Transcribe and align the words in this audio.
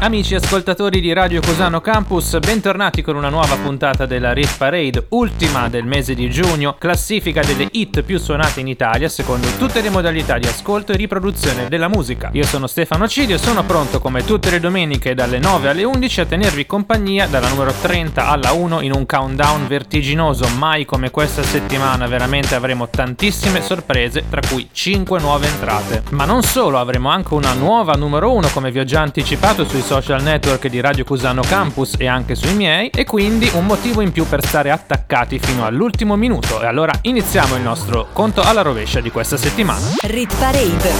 Amici 0.00 0.34
ascoltatori 0.34 1.00
di 1.00 1.14
Radio 1.14 1.40
Cosano 1.40 1.80
Campus, 1.80 2.38
bentornati 2.38 3.00
con 3.00 3.16
una 3.16 3.30
nuova 3.30 3.56
puntata 3.56 4.04
della 4.04 4.34
Rit 4.34 4.58
Parade, 4.58 5.06
ultima 5.10 5.68
del 5.70 5.84
mese 5.84 6.14
di 6.14 6.28
giugno, 6.28 6.74
classifica 6.78 7.42
delle 7.42 7.68
hit 7.70 8.02
più 8.02 8.18
suonate 8.18 8.60
in 8.60 8.68
Italia 8.68 9.08
secondo 9.08 9.48
tutte 9.56 9.80
le 9.80 9.88
modalità 9.88 10.36
di 10.36 10.46
ascolto 10.46 10.92
e 10.92 10.96
riproduzione 10.96 11.68
della 11.68 11.88
musica. 11.88 12.28
Io 12.32 12.44
sono 12.44 12.66
Stefano 12.66 13.08
Cidio 13.08 13.36
e 13.36 13.38
sono 13.38 13.64
pronto 13.64 13.98
come 13.98 14.24
tutte 14.24 14.50
le 14.50 14.60
domeniche 14.60 15.14
dalle 15.14 15.38
9 15.38 15.70
alle 15.70 15.84
11 15.84 16.20
a 16.20 16.26
tenervi 16.26 16.66
compagnia 16.66 17.26
dalla 17.26 17.48
numero 17.48 17.72
30 17.72 18.26
alla 18.26 18.52
1 18.52 18.82
in 18.82 18.92
un 18.92 19.06
countdown 19.06 19.66
vertiginoso, 19.66 20.46
mai 20.58 20.84
come 20.84 21.10
questa 21.10 21.42
settimana 21.42 22.06
veramente 22.06 22.54
avremo 22.54 22.90
tantissime 22.90 23.62
sorprese, 23.62 24.24
tra 24.28 24.40
cui 24.46 24.68
5 24.70 25.18
nuove 25.20 25.46
entrate. 25.46 26.02
Ma 26.10 26.26
non 26.26 26.42
solo, 26.42 26.78
avremo 26.78 27.08
anche 27.08 27.32
una 27.32 27.54
nuova 27.54 27.94
numero 27.94 28.32
1 28.32 28.48
come 28.48 28.70
vi 28.70 28.80
ho 28.80 28.84
già 28.84 29.00
anticipato 29.00 29.64
sui 29.64 29.82
social 29.84 30.22
network 30.22 30.68
di 30.68 30.80
Radio 30.80 31.04
Cusano 31.04 31.42
Campus 31.42 31.96
e 31.98 32.06
anche 32.06 32.34
sui 32.34 32.54
miei 32.54 32.88
e 32.88 33.04
quindi 33.04 33.50
un 33.52 33.66
motivo 33.66 34.00
in 34.00 34.12
più 34.12 34.26
per 34.26 34.42
stare 34.42 34.70
attaccati 34.70 35.38
fino 35.38 35.66
all'ultimo 35.66 36.16
minuto 36.16 36.62
e 36.62 36.66
allora 36.66 36.92
iniziamo 37.02 37.54
il 37.56 37.62
nostro 37.62 38.08
conto 38.12 38.40
alla 38.40 38.62
rovescia 38.62 39.00
di 39.00 39.10
questa 39.10 39.36
settimana. 39.36 39.86
Rit 40.04 40.34
Parade 40.38 40.90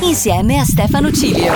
insieme 0.00 0.58
a 0.58 0.64
Stefano 0.64 1.12
Cilio. 1.12 1.52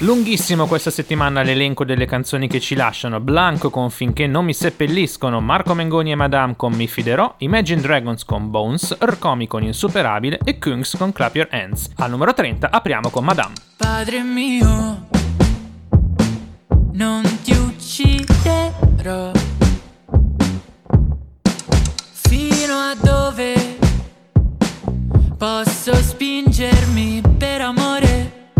Lunghissimo 0.00 0.66
questa 0.66 0.90
settimana 0.90 1.42
l'elenco 1.42 1.86
delle 1.86 2.04
canzoni 2.04 2.48
che 2.48 2.60
ci 2.60 2.74
lasciano 2.74 3.18
Blanco 3.18 3.70
con 3.70 3.88
Finché 3.90 4.26
non 4.26 4.44
mi 4.44 4.52
seppelliscono, 4.52 5.40
Marco 5.40 5.72
Mengoni 5.72 6.12
e 6.12 6.16
Madame 6.16 6.54
con 6.54 6.74
Mi 6.74 6.86
fiderò, 6.86 7.34
Imagine 7.38 7.80
Dragons 7.80 8.24
con 8.26 8.50
Bones, 8.50 8.94
Rcomi 8.98 9.46
con 9.46 9.62
Insuperabile 9.62 10.38
e 10.44 10.58
Kungs 10.58 10.96
con 10.98 11.12
Clap 11.12 11.34
Your 11.34 11.48
Hands. 11.50 11.88
Al 11.96 12.10
numero 12.10 12.34
30 12.34 12.70
apriamo 12.70 13.08
con 13.08 13.24
Madame. 13.24 13.54
Padre 13.78 14.22
mio 14.22 15.16
non 16.98 17.22
ti 17.44 17.52
ucciderò. 17.52 19.30
Fino 22.10 22.74
a 22.74 22.96
dove 23.00 23.78
posso 25.36 25.94
spingermi 25.94 27.22
per 27.38 27.60
amore? 27.60 28.50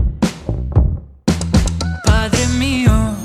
Padre 2.04 2.46
mio, 2.58 3.16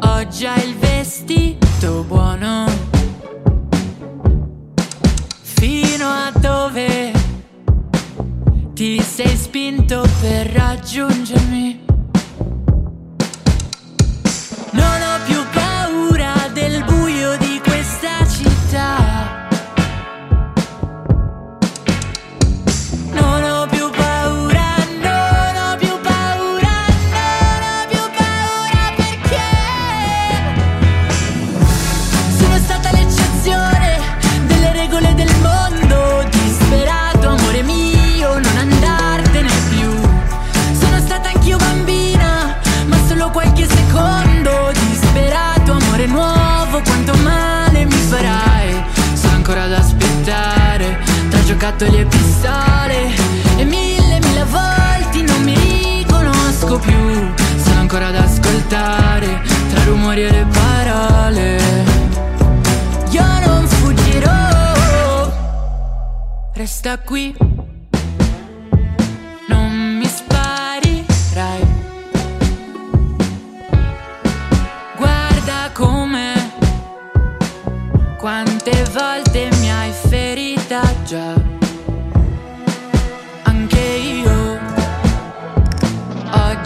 ho 0.00 0.28
già 0.28 0.56
il 0.56 0.76
vestito 0.76 2.02
buono. 2.02 2.64
Fino 5.40 6.08
a 6.08 6.32
dove 6.36 7.12
ti 8.74 9.00
sei 9.00 9.36
spinto 9.36 10.04
per 10.20 10.48
raggiungermi? 10.48 11.85
Non 14.76 15.00
ho 15.02 15.24
più 15.24 15.35
giocattoli 51.66 52.00
e 52.00 52.06
pistole. 52.06 53.10
E 53.56 53.64
mille, 53.64 54.20
mille 54.20 54.44
volte 54.44 55.22
non 55.22 55.42
mi 55.42 55.54
riconosco 55.98 56.78
più. 56.78 57.34
Sono 57.64 57.80
ancora 57.80 58.06
ad 58.08 58.14
ascoltare, 58.14 59.40
tra 59.70 59.82
rumori 59.84 60.24
e 60.24 60.30
le 60.30 60.46
parole. 60.52 61.60
Io 63.10 63.24
non 63.46 63.66
fuggirò, 63.66 65.32
resta 66.52 66.98
qui. 66.98 67.34
Non 69.48 69.98
mi 69.98 70.06
sparirai. 70.06 71.74
Guarda 74.96 75.70
come, 75.72 76.52
quante 78.18 78.84
volte 78.92 79.48
mi 79.58 79.72
hai 79.72 79.90
ferita 80.08 80.80
già. 81.04 81.45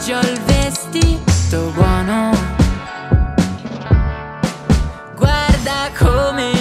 Oggi 0.00 0.12
ho 0.14 0.20
il 0.20 0.40
vestito 0.46 1.70
buono. 1.74 2.30
Guarda 5.14 5.90
come 5.98 6.59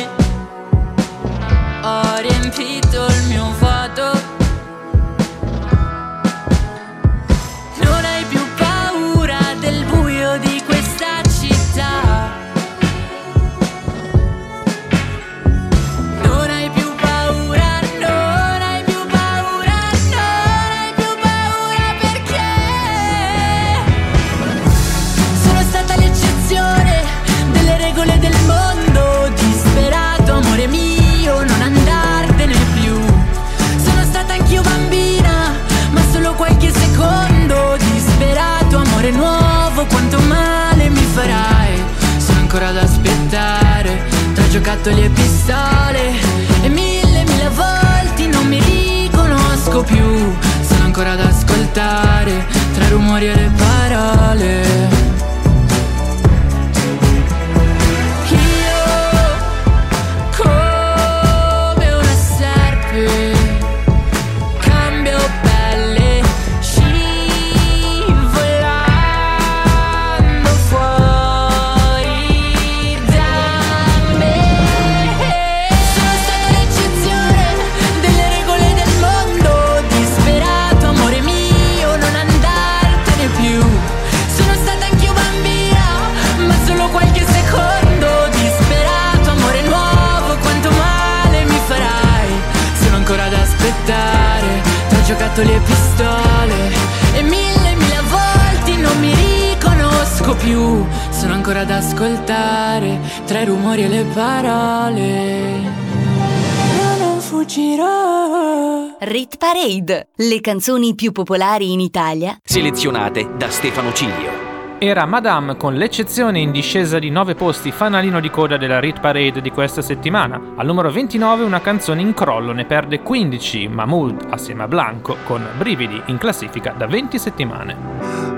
le 110.39 110.41
canzoni 110.41 110.95
più 110.95 111.11
popolari 111.11 111.73
in 111.73 111.81
Italia, 111.81 112.37
Selezionate 112.41 113.31
da 113.35 113.49
Stefano 113.49 113.91
Cilio. 113.91 114.47
Era 114.79 115.05
Madame 115.05 115.57
con 115.57 115.73
l'eccezione 115.73 116.39
in 116.39 116.51
discesa 116.51 116.97
di 116.97 117.09
9 117.09 117.35
posti 117.35 117.71
fanalino 117.73 118.21
di 118.21 118.29
coda 118.29 118.55
della 118.55 118.79
Rit 118.79 119.01
Parade 119.01 119.41
di 119.41 119.51
questa 119.51 119.81
settimana. 119.81 120.53
Al 120.55 120.65
numero 120.65 120.89
29 120.89 121.43
una 121.43 121.59
canzone 121.59 121.99
in 121.99 122.13
crollo, 122.13 122.53
ne 122.53 122.63
perde 122.63 123.01
15 123.01 123.67
Mahmood 123.67 124.27
assieme 124.29 124.63
a 124.63 124.69
Blanco 124.69 125.17
con 125.25 125.45
Brividi 125.57 126.01
in 126.05 126.17
classifica 126.17 126.71
da 126.71 126.87
20 126.87 127.19
settimane. 127.19 127.75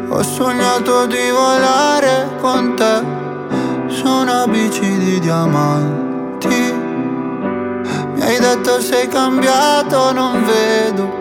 Ho 0.10 0.24
sognato 0.24 1.06
di 1.06 1.30
volare 1.30 2.30
con 2.42 2.76
te 2.76 3.94
su 3.94 4.08
una 4.08 4.48
bici 4.48 4.98
di 4.98 5.20
diamanti. 5.20 6.74
Mi 8.14 8.22
hai 8.24 8.40
detto 8.40 8.82
sei 8.82 9.08
cambiato, 9.08 10.12
non 10.14 10.44
vedo 10.44 11.21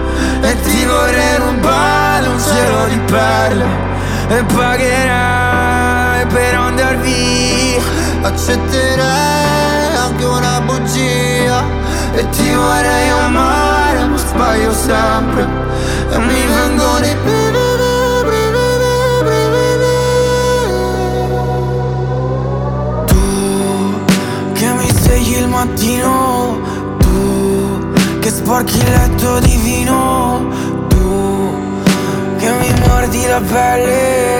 E 0.41 0.61
ti 0.61 0.85
vorrei 0.85 1.37
rubare 1.37 2.27
un 2.27 2.39
cielo 2.39 2.85
di 2.87 2.99
perle. 3.05 3.65
E 4.29 4.43
pagherai 4.43 6.25
per 6.27 6.55
andar 6.55 6.97
via. 6.97 7.81
Accetterei 8.23 9.95
anche 9.95 10.25
una 10.25 10.61
bugia. 10.61 11.63
E 12.13 12.29
ti 12.29 12.53
vorrei 12.53 13.09
amare, 13.09 14.05
ma 14.05 14.17
sbaglio 14.17 14.73
sempre. 14.73 15.47
E 16.11 16.17
mi 16.17 16.45
vengono 16.45 17.05
i 17.05 17.15
brividi, 17.23 17.40
vallée 33.41 34.30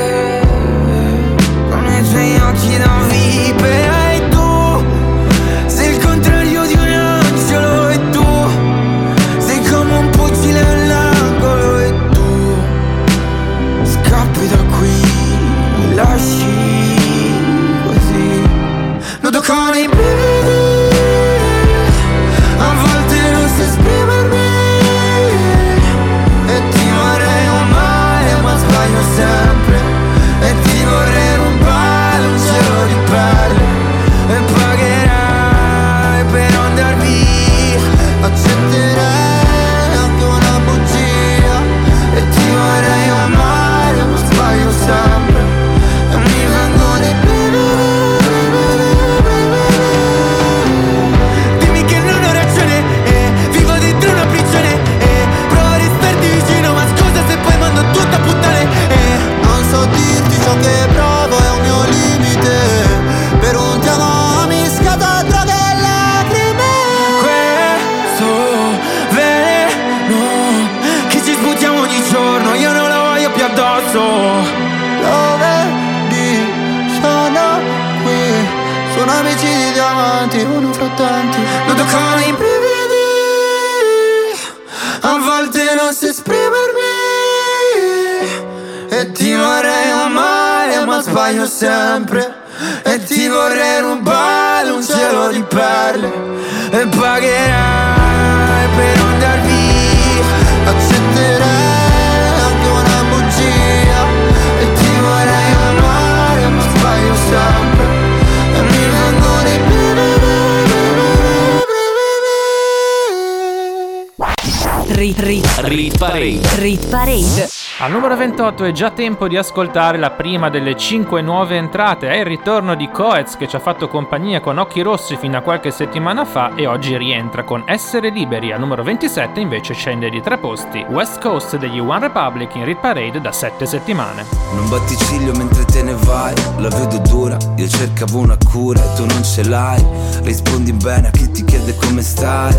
Parade. 116.11 116.41
Rit 116.59 116.85
Parade, 116.87 117.47
Al 117.81 117.89
numero 117.89 118.15
28 118.15 118.65
è 118.65 118.71
già 118.73 118.91
tempo 118.91 119.27
di 119.27 119.37
ascoltare 119.37 119.97
la 119.97 120.11
prima 120.11 120.51
delle 120.51 120.77
5 120.77 121.19
nuove 121.23 121.57
entrate. 121.57 122.09
È 122.09 122.17
il 122.17 122.25
ritorno 122.25 122.75
di 122.75 122.87
Coez 122.91 123.37
che 123.37 123.47
ci 123.47 123.55
ha 123.55 123.59
fatto 123.59 123.87
compagnia 123.87 124.39
con 124.39 124.59
Occhi 124.59 124.81
Rossi 124.81 125.17
fino 125.17 125.35
a 125.35 125.41
qualche 125.41 125.71
settimana 125.71 126.23
fa 126.23 126.53
e 126.53 126.67
oggi 126.67 126.95
rientra 126.95 127.43
con 127.43 127.63
Essere 127.65 128.11
Liberi. 128.11 128.51
Al 128.51 128.59
numero 128.59 128.83
27 128.83 129.39
invece 129.39 129.73
scende 129.73 130.11
di 130.11 130.21
tre 130.21 130.37
posti. 130.37 130.85
West 130.89 131.19
Coast 131.19 131.57
degli 131.57 131.79
One 131.79 132.01
Republic 132.01 132.53
in 132.53 132.65
Rit 132.65 132.77
Parade 132.77 133.19
da 133.19 133.31
7 133.31 133.65
settimane. 133.65 134.25
Non 134.53 134.69
batti 134.69 134.95
ciglio 134.95 135.31
mentre 135.31 135.65
te 135.65 135.81
ne 135.81 135.95
vai, 136.01 136.35
la 136.59 136.69
vedo 136.69 136.99
dura, 136.99 137.35
io 137.55 137.67
cercavo 137.67 138.19
una 138.19 138.37
cura 138.47 138.79
e 138.79 138.93
tu 138.95 139.05
non 139.07 139.23
ce 139.23 139.43
l'hai. 139.49 139.83
Rispondi 140.21 140.71
bene 140.71 141.07
a 141.07 141.11
chi 141.11 141.31
ti 141.31 141.43
chiede 141.43 141.75
come 141.77 142.03
stai, 142.03 142.55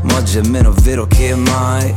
ma 0.00 0.14
oggi 0.14 0.38
è 0.38 0.46
meno 0.46 0.72
vero 0.80 1.06
che 1.06 1.34
mai. 1.34 1.94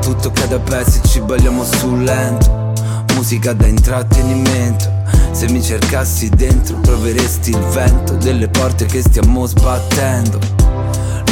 Tutto 0.00 0.30
cade 0.30 0.54
a 0.56 0.58
pezzi, 0.58 1.00
ci 1.04 1.20
balliamo 1.20 1.64
sul 1.64 2.02
lento, 2.16 2.72
musica 3.14 3.52
da 3.52 3.66
intrattenimento. 3.66 4.94
Se 5.32 5.48
mi 5.50 5.62
cercassi 5.62 6.30
dentro 6.30 6.80
troveresti 6.80 7.50
il 7.50 7.58
vento 7.58 8.14
delle 8.14 8.48
porte 8.48 8.86
che 8.86 9.02
stiamo 9.02 9.44
sbattendo. 9.44 10.38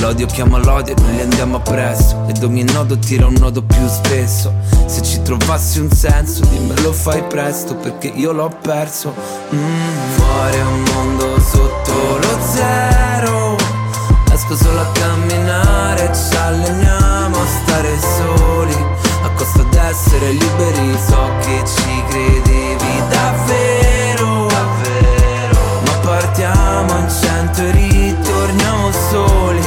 L'odio 0.00 0.26
chiama 0.26 0.58
l'odio 0.58 0.94
e 0.94 1.00
noi 1.00 1.14
li 1.14 1.20
andiamo 1.22 1.56
appresso. 1.56 2.26
Ed 2.28 2.42
ogni 2.42 2.64
nodo 2.64 2.98
tira 2.98 3.26
un 3.26 3.36
nodo 3.38 3.62
più 3.62 3.88
spesso. 3.88 4.52
Se 4.84 5.00
ci 5.00 5.22
trovassi 5.22 5.80
un 5.80 5.90
senso 5.90 6.44
dimmelo 6.44 6.92
fai 6.92 7.22
presto 7.24 7.74
Perché 7.76 8.08
io 8.08 8.32
l'ho 8.32 8.54
perso. 8.60 9.14
Mm, 9.54 10.20
un 10.66 10.82
mondo 10.92 11.40
sotto 11.40 12.18
lo 12.18 12.38
zero. 12.52 13.56
Esco 14.30 14.56
solo 14.56 14.80
a 14.80 14.86
camminare 14.92 16.12
Ci 16.12 16.36
alleniamo 16.36 17.36
a 17.36 17.46
stare 17.46 17.98
soli 17.98 18.43
costo 19.94 20.18
d'essere 20.18 20.32
liberi 20.32 20.98
So 21.06 21.30
che 21.40 21.62
ci 21.64 22.04
credevi 22.08 23.02
davvero 23.08 24.46
Davvero. 24.48 25.82
Ma 25.84 25.92
partiamo 26.02 26.98
in 26.98 27.08
cento 27.08 27.60
e 27.60 27.70
ritorniamo 27.70 28.90
soli. 29.10 29.60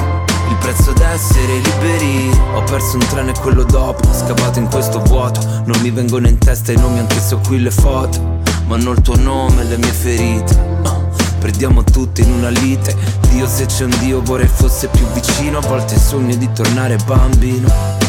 Il 0.49 0.55
prezzo 0.59 0.91
d'essere 0.91 1.59
liberi 1.59 2.29
Ho 2.55 2.63
perso 2.63 2.97
un 2.97 3.07
treno 3.07 3.29
e 3.31 3.39
quello 3.39 3.63
dopo 3.63 4.03
Scavato 4.11 4.59
in 4.59 4.67
questo 4.69 4.99
vuoto. 4.99 5.39
Non 5.65 5.79
mi 5.81 5.91
vengono 5.91 6.27
in 6.27 6.37
testa 6.37 6.71
i 6.71 6.77
nomi 6.77 6.99
anche 6.99 7.19
se 7.19 7.35
ho 7.35 7.39
qui 7.39 7.61
le 7.61 7.71
foto. 7.71 8.35
Ma 8.67 8.75
hanno 8.75 8.91
il 8.91 9.01
tuo 9.01 9.15
nome 9.15 9.61
e 9.61 9.65
le 9.65 9.77
mie 9.77 9.91
ferite. 9.91 10.79
Ah, 10.83 10.99
perdiamo 11.39 11.83
tutto 11.83 12.19
in 12.19 12.31
una 12.33 12.49
lite. 12.49 12.95
Dio 13.29 13.47
se 13.47 13.65
c'è 13.65 13.85
un 13.85 13.95
Dio 13.99 14.21
vorrei 14.21 14.47
fosse 14.47 14.87
più 14.87 15.05
vicino. 15.13 15.59
A 15.59 15.67
volte 15.67 15.97
sogno 15.97 16.35
di 16.35 16.51
tornare 16.51 16.97
bambino 17.05 18.06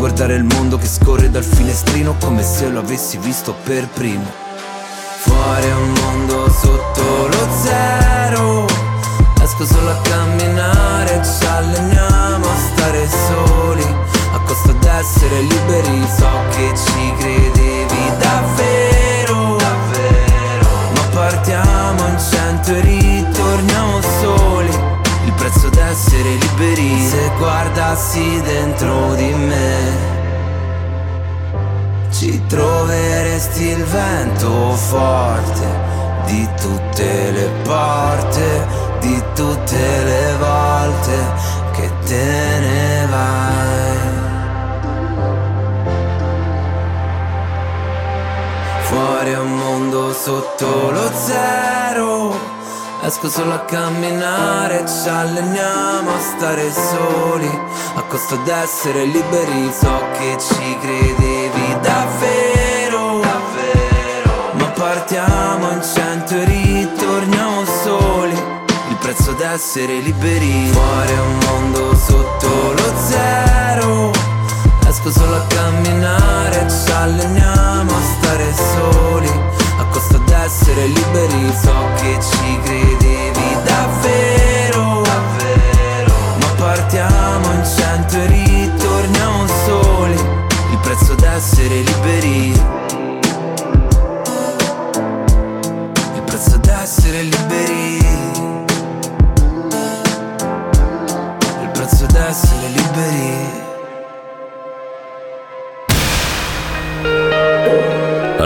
guardare 0.00 0.34
il 0.34 0.44
mondo 0.44 0.78
che 0.78 0.86
scorre 0.86 1.30
dal 1.30 1.44
finestrino 1.44 2.16
Come 2.18 2.42
se 2.42 2.70
lo 2.70 2.78
avessi 2.78 3.18
visto 3.18 3.54
per 3.64 3.86
primo. 3.88 4.24
Fuori 5.18 5.66
è 5.66 5.74
un 5.74 5.92
mondo 5.92 6.50
sotto 6.50 7.26
lo 7.26 7.48
zero. 7.62 8.64
Esco 9.42 9.66
solo 9.66 9.90
a 9.90 10.00
camminare, 10.00 11.20
ci 11.22 11.44
alleniamo 11.44 12.46
a 12.46 12.56
stare 12.56 13.06
soli. 13.06 13.84
A 14.32 14.38
costo 14.46 14.72
d'essere 14.72 15.42
liberi, 15.42 16.06
so 16.16 16.30
che 16.48 16.72
ci 16.74 17.14
credevi 17.18 18.12
davvero. 18.18 19.56
Davvero. 19.58 20.68
Ma 20.94 21.02
partiamo 21.12 22.06
in 22.06 22.18
cento 22.18 22.70
e 22.70 22.78
Il 22.78 23.09
d'essere 25.90 26.36
liberi 26.36 26.96
Se 26.98 27.30
guardassi 27.36 28.40
dentro 28.42 29.14
di 29.14 29.32
me 29.34 30.18
ci 32.12 32.40
troveresti 32.46 33.64
il 33.68 33.84
vento 33.84 34.72
forte 34.72 35.66
di 36.26 36.48
tutte 36.60 37.30
le 37.30 37.48
porte, 37.62 38.66
di 39.00 39.22
tutte 39.34 40.04
le 40.04 40.34
volte 40.38 41.16
che 41.72 41.90
te 42.04 42.58
ne 42.60 43.06
vai. 43.10 43.98
Fuori 48.82 49.30
è 49.30 49.38
un 49.38 49.56
mondo 49.56 50.12
sotto 50.12 50.90
lo 50.90 51.10
zero. 51.14 52.59
Esco 53.02 53.30
solo 53.30 53.54
a 53.54 53.60
camminare, 53.60 54.84
ci 54.86 55.08
alleniamo 55.08 56.10
a 56.14 56.20
stare 56.20 56.70
soli. 56.70 57.48
A 57.94 58.02
costo 58.02 58.36
d'essere 58.44 59.04
liberi, 59.04 59.72
so 59.72 60.04
che 60.18 60.36
ci 60.38 60.78
credevi 60.78 61.78
davvero 61.80 63.20
Davvero. 63.20 64.52
Ma 64.52 64.66
partiamo 64.72 65.70
in 65.70 65.82
cento 65.82 66.34
e 66.34 66.44
ritorniamo 66.44 67.64
soli. 67.82 68.34
Il 68.90 68.96
prezzo 68.96 69.32
d'essere 69.32 70.00
liberi 70.00 70.68
Fuori 70.70 71.12
è 71.12 71.20
un 71.20 71.38
mondo 71.48 71.96
sotto 71.96 72.72
lo 72.72 72.92
zero. 72.98 74.10
Esco 74.86 75.10
solo 75.10 75.36
a 75.36 75.46
camminare, 75.46 76.68
ci 76.68 76.92
alleniamo 76.92 77.90
a 77.90 78.02
stare 78.18 78.52
soli 78.54 79.49
D'essere 80.50 80.86
liberi, 80.86 81.52
so 81.62 81.72
che 81.94 82.18
ci 82.20 82.58
credevi 82.64 83.62
davvero 83.62 85.00
Davvero. 85.00 86.12
Ma 86.40 86.46
partiamo 86.56 87.52
in 87.52 87.64
cento 87.64 88.16
e 88.16 88.26
ritorniamo 88.26 89.46
soli 89.46 90.20
Il 90.72 90.78
prezzo 90.82 91.14
d'essere 91.14 91.82
liberi. 91.82 92.48
Il 96.14 96.22
prezzo 96.24 96.56
d'essere 96.56 97.22
liberi 97.22 97.79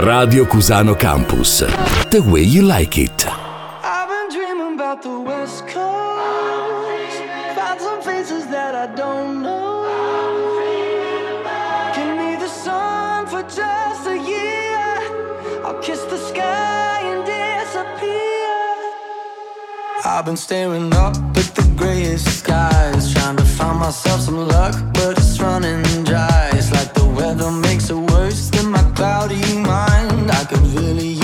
Radio 0.05 0.45
Cusano 0.45 0.95
Campus. 0.95 1.61
The 2.11 2.23
way 2.29 2.43
you 2.43 2.61
like 2.61 2.99
it. 2.99 3.27
I've 3.27 4.07
been 4.07 4.29
dreaming 4.37 4.75
about 4.75 5.01
the 5.01 5.19
West 5.19 5.67
Coast. 5.67 7.17
Find 7.57 7.81
some 7.81 8.03
faces 8.03 8.47
that 8.49 8.75
I 8.75 8.95
don't 8.95 9.41
know. 9.41 9.89
Give 11.97 12.19
me 12.19 12.37
the 12.37 12.49
sun 12.49 13.27
for 13.29 13.45
just 13.45 14.07
a 14.07 14.19
year. 14.19 15.65
I'll 15.65 15.81
kiss 15.81 16.03
the 16.05 16.19
sky 16.19 17.01
and 17.01 17.25
disappear. 17.25 18.45
I've 20.05 20.27
been 20.27 20.37
staring 20.37 20.93
up 20.93 21.17
at 21.17 21.49
the 21.55 21.65
grayest 21.79 22.27
skies, 22.41 23.15
trying 23.15 23.39
to 23.39 23.45
find 23.45 23.79
myself 23.79 24.21
some 24.21 24.49
luck, 24.49 24.75
but 24.93 25.17
it's 25.17 25.41
running 25.41 25.83
dry. 26.05 26.51
It's 26.53 26.71
like 26.73 26.93
the 26.93 27.07
weather 27.07 27.51
makes 27.51 27.91
my 27.91 28.04
cloudy 29.05 29.59
mind. 29.59 30.31
I 30.31 30.45
could 30.49 30.65
really 30.79 31.24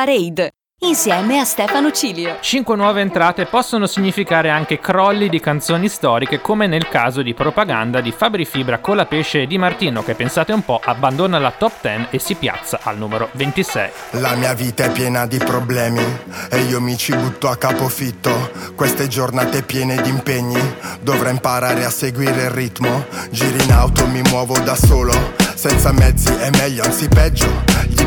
Parade 0.00 0.52
insieme 0.78 1.40
a 1.40 1.44
Stefano 1.44 1.90
Cilio. 1.90 2.38
Cinque 2.40 2.74
nuove 2.74 3.02
entrate 3.02 3.44
possono 3.44 3.86
significare 3.86 4.48
anche 4.48 4.78
crolli 4.78 5.28
di 5.28 5.38
canzoni 5.40 5.90
storiche, 5.90 6.40
come 6.40 6.66
nel 6.66 6.88
caso 6.88 7.20
di 7.20 7.34
Propaganda 7.34 8.00
di 8.00 8.10
Fabri 8.10 8.46
Fibra, 8.46 8.78
Colapesce 8.78 9.42
e 9.42 9.46
Di 9.46 9.58
Martino, 9.58 10.02
che 10.02 10.14
pensate 10.14 10.54
un 10.54 10.64
po' 10.64 10.80
abbandona 10.82 11.38
la 11.38 11.50
top 11.50 11.82
10 11.82 12.06
e 12.12 12.18
si 12.18 12.34
piazza 12.34 12.80
al 12.82 12.96
numero 12.96 13.28
26. 13.32 13.90
La 14.12 14.34
mia 14.36 14.54
vita 14.54 14.84
è 14.84 14.90
piena 14.90 15.26
di 15.26 15.36
problemi 15.36 16.02
e 16.50 16.60
io 16.60 16.80
mi 16.80 16.96
ci 16.96 17.14
butto 17.14 17.50
a 17.50 17.56
capofitto. 17.56 18.50
Queste 18.74 19.06
giornate 19.06 19.62
piene 19.64 20.00
di 20.00 20.08
impegni, 20.08 20.62
dovrei 21.02 21.32
imparare 21.32 21.84
a 21.84 21.90
seguire 21.90 22.44
il 22.44 22.50
ritmo. 22.50 23.04
Giri 23.28 23.62
in 23.62 23.72
auto, 23.72 24.06
mi 24.06 24.22
muovo 24.30 24.58
da 24.60 24.76
solo, 24.76 25.12
senza 25.54 25.92
mezzi 25.92 26.32
è 26.32 26.48
meglio, 26.56 26.84
anzi 26.84 27.06
peggio. 27.06 27.69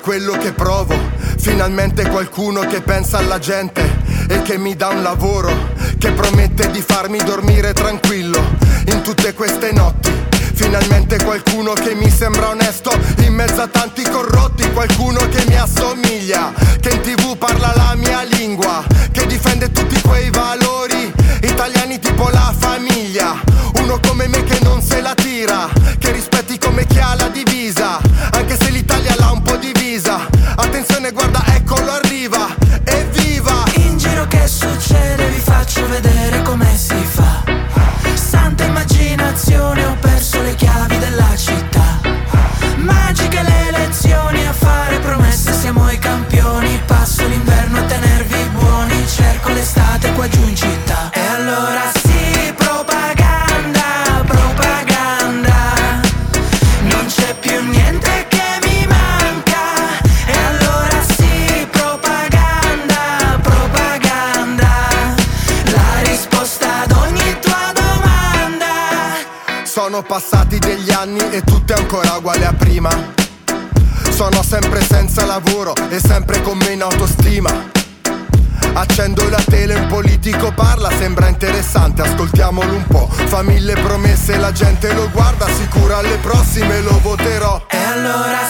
Quello 0.00 0.32
che 0.32 0.52
provo. 0.52 0.94
Finalmente 1.38 2.08
qualcuno 2.08 2.60
che 2.60 2.80
pensa 2.80 3.18
alla 3.18 3.38
gente 3.38 3.82
e 4.28 4.42
che 4.42 4.58
mi 4.58 4.74
dà 4.74 4.88
un 4.88 5.02
lavoro, 5.02 5.50
che 5.98 6.12
promette 6.12 6.70
di 6.70 6.80
farmi 6.80 7.18
dormire 7.18 7.72
tranquillo 7.72 8.38
in 8.86 9.02
tutte 9.02 9.32
queste 9.34 9.72
notti. 9.72 10.10
Finalmente 10.62 11.16
qualcuno 11.24 11.72
che 11.72 11.94
mi 11.94 12.10
sembra 12.10 12.50
onesto. 12.50 12.92
In 13.20 13.32
mezzo 13.32 13.62
a 13.62 13.66
tanti 13.66 14.02
corrotti, 14.02 14.70
qualcuno 14.72 15.18
che 15.30 15.42
mi 15.48 15.56
assomiglia, 15.56 16.52
che 16.78 16.90
in 16.90 17.00
tv 17.00 17.34
parla 17.38 17.72
la 17.74 17.94
mia 17.96 18.22
lingua, 18.24 18.84
che 19.10 19.24
difende 19.24 19.72
tutti 19.72 19.98
quei 20.02 20.28
valori. 20.28 21.10
Italiani 21.40 21.98
tipo 21.98 22.28
la 22.28 22.52
famiglia. 22.56 23.40
Uno 23.76 23.98
come 24.06 24.28
me 24.28 24.44
che 24.44 24.58
non 24.62 24.82
se 24.82 25.00
la 25.00 25.14
tira, 25.14 25.66
che 25.98 26.12
rispetti 26.12 26.58
come 26.58 26.86
chi 26.86 26.98
ha 26.98 27.14
la 27.14 27.28
divisa, 27.28 27.98
anche 28.30 28.58
se 28.60 28.68
l'Italia 28.68 29.14
l'ha 29.16 29.30
un 29.30 29.40
po' 29.40 29.56
divisa. 29.56 30.28
Attenzione, 30.56 31.10
guarda, 31.12 31.42
eccolo 31.54 31.90
arriva, 31.90 32.54
evviva! 32.84 33.64
In 33.76 33.96
giro 33.96 34.26
che 34.26 34.46
succede, 34.46 35.26
vi 35.30 35.40
faccio 35.40 35.88
vedere 35.88 36.29
e 75.90 75.98
sempre 75.98 76.40
con 76.42 76.56
meno 76.58 76.84
autostima. 76.84 77.68
Accendo 78.74 79.28
la 79.28 79.42
tele, 79.44 79.74
un 79.74 79.88
politico 79.88 80.52
parla, 80.52 80.88
sembra 80.96 81.28
interessante, 81.28 82.02
ascoltiamolo 82.02 82.72
un 82.72 82.86
po'. 82.86 83.08
Fa 83.08 83.42
mille 83.42 83.74
promesse, 83.74 84.36
la 84.36 84.52
gente 84.52 84.92
lo 84.94 85.10
guarda, 85.10 85.46
sicura 85.48 85.98
alle 85.98 86.16
prossime 86.22 86.80
lo 86.80 86.98
voterò. 87.00 87.66
E 87.68 87.76
allora 87.76 88.49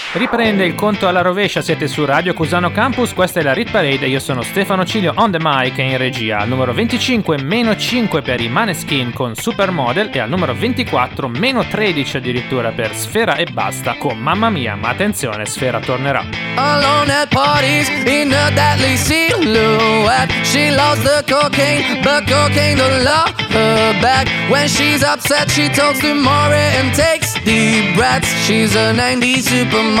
Riprende 0.13 0.65
il 0.65 0.75
conto 0.75 1.07
alla 1.07 1.21
rovescia, 1.21 1.61
siete 1.61 1.87
su 1.87 2.03
Radio 2.03 2.33
Cusano 2.33 2.69
Campus, 2.69 3.13
questa 3.13 3.39
è 3.39 3.43
la 3.43 3.53
Rit 3.53 3.71
Parade, 3.71 4.07
io 4.07 4.19
sono 4.19 4.41
Stefano 4.41 4.83
Cilio 4.83 5.13
on 5.15 5.31
the 5.31 5.37
mic 5.41 5.77
e 5.77 5.83
in 5.83 5.97
regia. 5.97 6.39
Al 6.39 6.49
numero 6.49 6.73
25 6.73 7.41
meno 7.41 7.77
5 7.77 8.21
per 8.21 8.41
i 8.41 8.49
Maneskin 8.49 9.13
con 9.13 9.35
Supermodel 9.35 10.09
e 10.11 10.19
al 10.19 10.27
numero 10.27 10.53
24 10.53 11.29
meno 11.29 11.65
13 11.65 12.17
addirittura 12.17 12.71
per 12.71 12.93
Sfera 12.93 13.35
e 13.35 13.45
Basta 13.45 13.95
con 13.97 14.17
Mamma 14.17 14.49
Mia, 14.49 14.75
ma 14.75 14.89
attenzione, 14.89 15.45
Sfera 15.45 15.79
tornerà. 15.79 16.25
Alone 16.55 17.13
at 17.13 17.33
parties 17.33 17.87
in 18.03 18.33
a 18.33 18.51
deadly 18.51 18.97
silhouette. 18.97 20.33
She 20.43 20.71
loves 20.71 21.01
the 21.03 21.23
cocaine, 21.25 22.01
but 22.01 22.29
cocaine 22.29 22.75
don't 22.75 23.01
love 23.01 23.31
her 23.53 23.97
back. 24.01 24.27
When 24.49 24.67
she's 24.67 25.03
upset, 25.03 25.49
she 25.49 25.69
talks 25.69 25.99
to 25.99 26.13
Maury 26.13 26.75
and 26.77 26.93
takes 26.93 27.33
deep 27.45 27.95
breaths. 27.95 28.27
She's 28.45 28.75
a 28.75 28.91
90s 28.91 29.47
supermodel. 29.47 30.00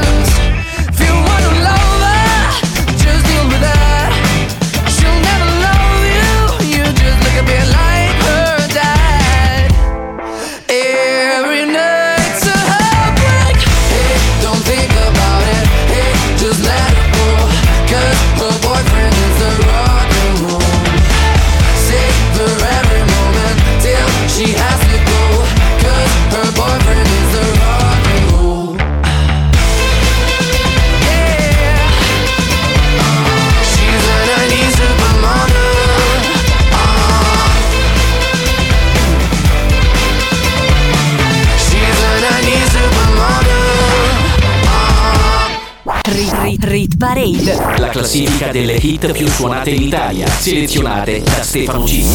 Parade. 47.01 47.79
La 47.79 47.89
classifica 47.89 48.51
delle 48.51 48.75
hit 48.75 49.11
più 49.11 49.27
suonate 49.27 49.71
in 49.71 49.81
Italia, 49.81 50.27
selezionate 50.27 51.23
da 51.23 51.41
Stefano 51.41 51.85
G. 51.85 52.05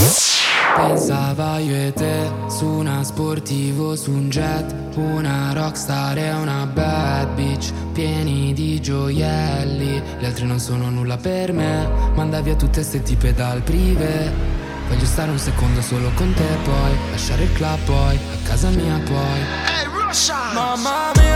Pensava 0.77 1.59
io 1.59 1.75
e 1.75 1.92
te 1.92 2.31
su 2.49 2.66
una 2.66 3.03
sportivo, 3.03 3.96
su 3.96 4.12
un 4.12 4.29
jet, 4.29 4.72
una 4.94 5.53
rockstar 5.53 6.16
e 6.18 6.33
una 6.35 6.66
bad 6.72 7.35
bitch, 7.35 7.72
pieni 7.94 8.53
di 8.53 8.81
gioielli. 8.81 10.01
Le 10.20 10.27
altre 10.27 10.44
non 10.44 10.61
sono 10.61 10.88
nulla 10.88 11.16
per 11.16 11.53
me, 11.53 11.90
manda 12.14 12.40
via 12.40 12.55
tutte 12.55 12.85
ste 12.85 13.03
tipe 13.03 13.35
dal 13.35 13.62
prive. 13.62 14.33
Voglio 14.88 15.05
stare 15.05 15.33
un 15.33 15.38
secondo 15.38 15.83
solo 15.83 16.12
con 16.14 16.33
te 16.33 16.46
poi, 16.62 16.96
lasciare 17.11 17.42
il 17.42 17.53
club 17.55 17.79
poi, 17.87 18.14
a 18.14 18.49
casa 18.49 18.68
mia 18.68 19.01
poi. 19.05 19.75
Mamma 20.55 21.11
mia 21.16 21.36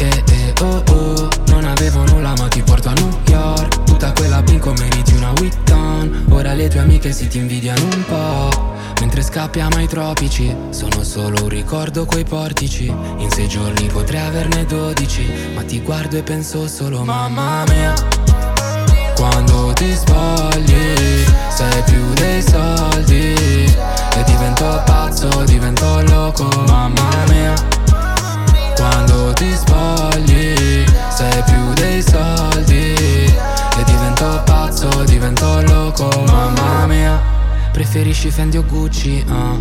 Eh 0.00 0.22
eh 0.30 0.54
oh 0.62 0.82
oh, 0.90 1.28
non 1.48 1.64
avevo 1.64 2.04
nulla 2.04 2.32
ma 2.36 2.46
ti 2.46 2.62
porto 2.62 2.88
a 2.88 2.92
New 2.92 3.10
York. 3.26 3.82
Tutta 3.82 4.12
quella 4.12 4.40
bingo 4.42 4.72
meriti 4.74 5.14
una 5.14 5.32
Witton. 5.40 6.26
Ora 6.30 6.52
le 6.52 6.68
tue 6.68 6.78
amiche 6.78 7.10
si 7.10 7.26
ti 7.26 7.38
invidiano 7.38 7.82
un 7.82 8.04
po'. 8.06 8.76
Mentre 9.00 9.22
scappiamo 9.22 9.76
ai 9.76 9.88
tropici, 9.88 10.54
sono 10.70 11.02
solo 11.02 11.42
un 11.42 11.48
ricordo 11.48 12.04
quei 12.04 12.22
portici. 12.22 12.86
In 12.86 13.28
sei 13.30 13.48
giorni 13.48 13.88
potrei 13.88 14.20
averne 14.20 14.64
dodici, 14.66 15.28
ma 15.54 15.62
ti 15.64 15.80
guardo 15.80 16.16
e 16.16 16.22
penso 16.22 16.68
solo 16.68 17.02
mamma 17.02 17.64
mia. 17.68 17.92
Quando 19.16 19.72
ti 19.72 19.92
spogli, 19.92 21.24
sei 21.48 21.82
più 21.86 22.12
dei 22.14 22.40
soldi. 22.40 23.34
E 23.34 24.24
divento 24.26 24.80
pazzo, 24.84 25.42
divento 25.44 26.00
loco, 26.02 26.48
mamma 26.66 27.10
mia. 27.28 27.77
Quando 28.78 29.32
ti 29.32 29.52
spogli, 29.54 30.84
sei 31.08 31.42
più 31.44 31.72
dei 31.74 32.00
soldi. 32.00 32.94
E 32.94 33.84
divento 33.84 34.40
pazzo, 34.44 34.88
divento 35.04 35.60
loco, 35.62 36.08
mamma 36.26 36.86
mia. 36.86 37.20
Preferisci 37.72 38.30
Fendi 38.30 38.56
o 38.56 38.64
Gucci, 38.64 39.24
ah. 39.28 39.58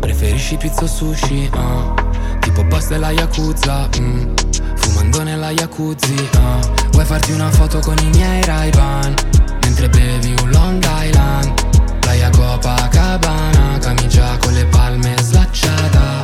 Preferisci 0.00 0.56
pizza 0.56 0.84
o 0.84 0.86
sushi, 0.86 1.50
ah. 1.54 1.94
Tipo 2.40 2.64
boss 2.64 2.88
della 2.88 3.10
Yakuza, 3.10 3.88
mm. 4.00 4.34
Fumando 4.76 5.22
nella 5.22 5.50
Yakuzi, 5.50 6.30
ah. 6.36 6.84
Vuoi 6.94 7.04
farti 7.04 7.32
una 7.32 7.50
foto 7.50 7.80
con 7.80 7.98
i 7.98 8.08
miei 8.10 8.40
Ray-Ban 8.44 9.14
Mentre 9.62 9.88
bevi 9.88 10.32
un 10.42 10.50
Long 10.50 10.86
Island 11.02 11.52
Playa 11.98 12.30
Copacabana 12.30 13.78
Camicia 13.80 14.38
con 14.38 14.52
le 14.52 14.64
palme 14.66 15.16
slacciata 15.20 16.23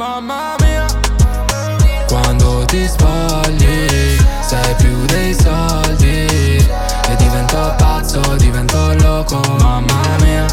Mamma 0.00 0.56
mia 0.60 0.86
Quando 2.08 2.64
ti 2.64 2.88
spogli, 2.88 4.16
sei 4.40 4.74
più 4.78 5.04
dei 5.04 5.34
soldi. 5.38 6.26
E 7.06 7.16
divento 7.18 7.74
pazzo, 7.76 8.18
divento 8.36 8.94
loco, 9.02 9.42
mamma 9.58 10.16
mia. 10.22 10.46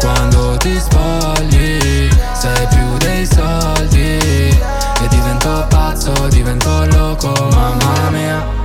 Quando 0.00 0.56
ti 0.56 0.80
spogli, 0.80 2.08
sei 2.32 2.66
più 2.70 2.96
dei 3.00 3.26
soldi. 3.26 4.16
E 4.18 5.08
divento 5.10 5.66
pazzo, 5.68 6.12
divento 6.28 6.86
loco, 6.86 7.34
mamma 7.50 8.10
mia. 8.12 8.61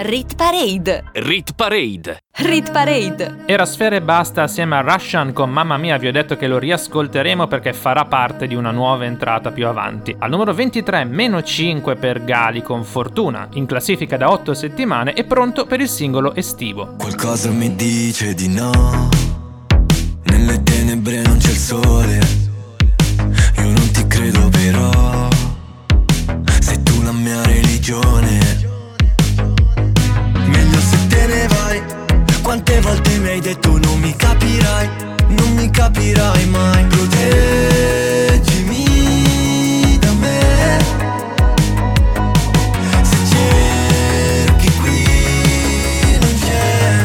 Rit 0.00 0.36
Parade. 0.36 1.06
Rit 1.14 1.54
Parade. 1.56 2.22
Rit 2.36 2.70
Parade. 2.70 3.38
Era 3.46 3.66
Sfera 3.66 3.96
e 3.96 4.00
Basta 4.00 4.44
assieme 4.44 4.76
a 4.76 4.80
Russian 4.80 5.32
con 5.32 5.50
Mamma 5.50 5.76
Mia, 5.76 5.98
vi 5.98 6.06
ho 6.06 6.12
detto 6.12 6.36
che 6.36 6.46
lo 6.46 6.56
riascolteremo 6.56 7.48
perché 7.48 7.72
farà 7.72 8.04
parte 8.04 8.46
di 8.46 8.54
una 8.54 8.70
nuova 8.70 9.06
entrata 9.06 9.50
più 9.50 9.66
avanti. 9.66 10.14
Al 10.16 10.30
numero 10.30 10.54
23, 10.54 11.02
meno 11.02 11.42
5 11.42 11.96
per 11.96 12.22
Gali 12.22 12.62
con 12.62 12.84
Fortuna, 12.84 13.48
in 13.54 13.66
classifica 13.66 14.16
da 14.16 14.30
8 14.30 14.54
settimane 14.54 15.14
e 15.14 15.24
pronto 15.24 15.66
per 15.66 15.80
il 15.80 15.88
singolo 15.88 16.32
estivo. 16.36 16.94
Qualcosa 16.96 17.50
mi 17.50 17.74
dice 17.74 18.34
di 18.34 18.48
no 18.50 19.08
Nelle 20.26 20.62
tenebre 20.62 21.22
non 21.22 21.38
c'è 21.38 21.50
il 21.50 21.56
sole 21.56 22.20
Io 23.56 23.64
non 23.64 23.90
ti 23.90 24.06
credo 24.06 24.48
però 24.48 25.28
Sei 26.60 26.80
tu 26.84 27.02
la 27.02 27.10
mia 27.10 27.42
religione 27.42 28.67
vai. 31.48 31.82
Quante 32.42 32.80
volte 32.80 33.18
mi 33.18 33.28
hai 33.28 33.40
detto 33.40 33.78
non 33.78 33.98
mi 34.00 34.14
capirai 34.16 34.88
Non 35.28 35.52
mi 35.54 35.70
capirai 35.70 36.46
mai. 36.46 36.84
Proteggimi 36.86 38.84
da 40.00 40.12
me. 40.12 40.78
Se 43.02 43.16
cerchi 43.32 44.70
qui 44.80 45.04
non 46.20 46.34
c'è. 46.40 47.04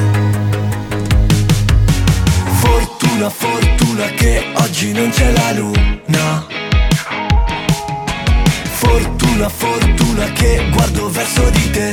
Fortuna, 2.61 3.29
fortuna 3.29 4.05
che 4.15 4.45
oggi 4.55 4.91
non 4.93 5.09
c'è 5.09 5.31
la 5.31 5.51
luna. 5.51 6.45
Fortuna, 8.71 9.49
fortuna 9.49 10.31
che 10.31 10.69
guardo 10.71 11.09
verso 11.09 11.49
di 11.49 11.69
te 11.71 11.91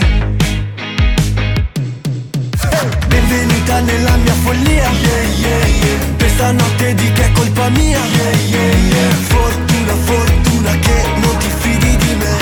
vita 3.71 3.81
nella 3.81 4.17
mia 4.17 4.33
follia 4.33 4.91
yeah, 4.91 5.23
yeah, 5.23 5.67
yeah. 5.67 6.17
Questa 6.19 6.53
notte 6.53 6.95
di 6.95 7.13
che 7.13 7.25
è 7.25 7.33
colpa 7.33 7.69
mia 7.71 8.05
yeah, 8.05 8.31
yeah, 8.49 8.75
yeah. 8.75 9.11
Fortuna, 9.11 9.95
fortuna 9.95 10.71
che 10.79 11.03
non 11.23 11.37
ti 11.39 11.49
fidi 11.59 11.97
di 11.97 12.15
me 12.17 12.37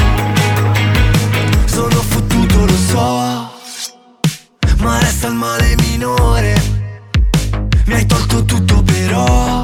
Sono 1.67 2.01
fottuto, 2.01 2.65
lo 2.65 2.77
so 2.77 3.51
Ma 4.79 4.99
resta 5.01 5.27
il 5.29 5.35
male 5.35 5.75
minore 5.77 6.55
Mi 7.87 7.95
hai 7.95 8.07
tolto 8.07 8.45
tutto 8.45 8.83
però 8.83 9.63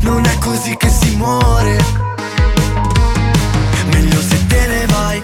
Non 0.00 0.24
è 0.24 0.38
così 0.38 0.76
che 0.76 0.88
si 0.88 1.14
muore 1.16 1.76
Meglio 3.92 4.20
se 4.20 4.46
te 4.46 4.66
ne 4.66 4.86
vai 4.86 5.22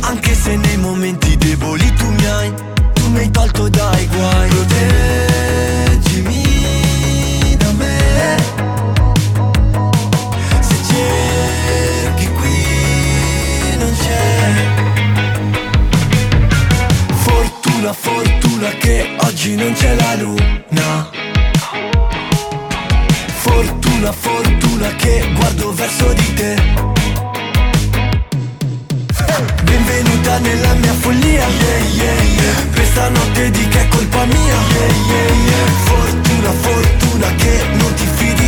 Anche 0.00 0.34
se 0.34 0.56
nei 0.56 0.76
momenti 0.76 1.36
deboli 1.36 1.92
tu 1.94 2.10
mi 2.10 2.26
hai 2.26 2.52
mi 3.12 3.18
hai 3.20 3.30
tolto 3.30 3.68
dai 3.68 4.06
guai. 4.06 4.48
Proteggimi 4.48 6.42
da 7.56 7.72
me. 7.72 8.36
Se 10.60 10.74
cerchi 10.90 12.28
qui 12.32 13.76
non 13.78 13.92
c'è. 14.02 14.66
Fortuna, 17.14 17.92
fortuna 17.92 18.68
che 18.78 19.14
oggi 19.18 19.54
non 19.56 19.72
c'è 19.74 19.94
la 19.94 20.14
luna. 20.16 21.10
Fortuna, 23.34 24.12
fortuna 24.12 24.88
che 24.96 25.30
guardo 25.34 25.72
verso 25.72 26.12
di 26.12 26.34
te. 26.34 27.00
Benvenuta 29.64 30.38
nella 30.38 30.74
mia 30.74 30.92
follia, 30.94 31.46
yeah, 31.46 31.78
yeah, 31.94 32.22
yeah. 32.22 32.66
Questa 32.72 33.08
notte 33.08 33.50
di 33.50 33.68
che 33.68 33.80
è 33.80 33.88
colpa 33.88 34.24
mia, 34.24 34.36
yeah, 34.36 34.94
yeah, 35.08 35.34
yeah. 35.46 35.66
Fortuna, 35.84 36.50
fortuna 36.52 37.34
che 37.34 37.60
non 37.74 37.94
ti 37.94 38.06
fidi 38.14 38.41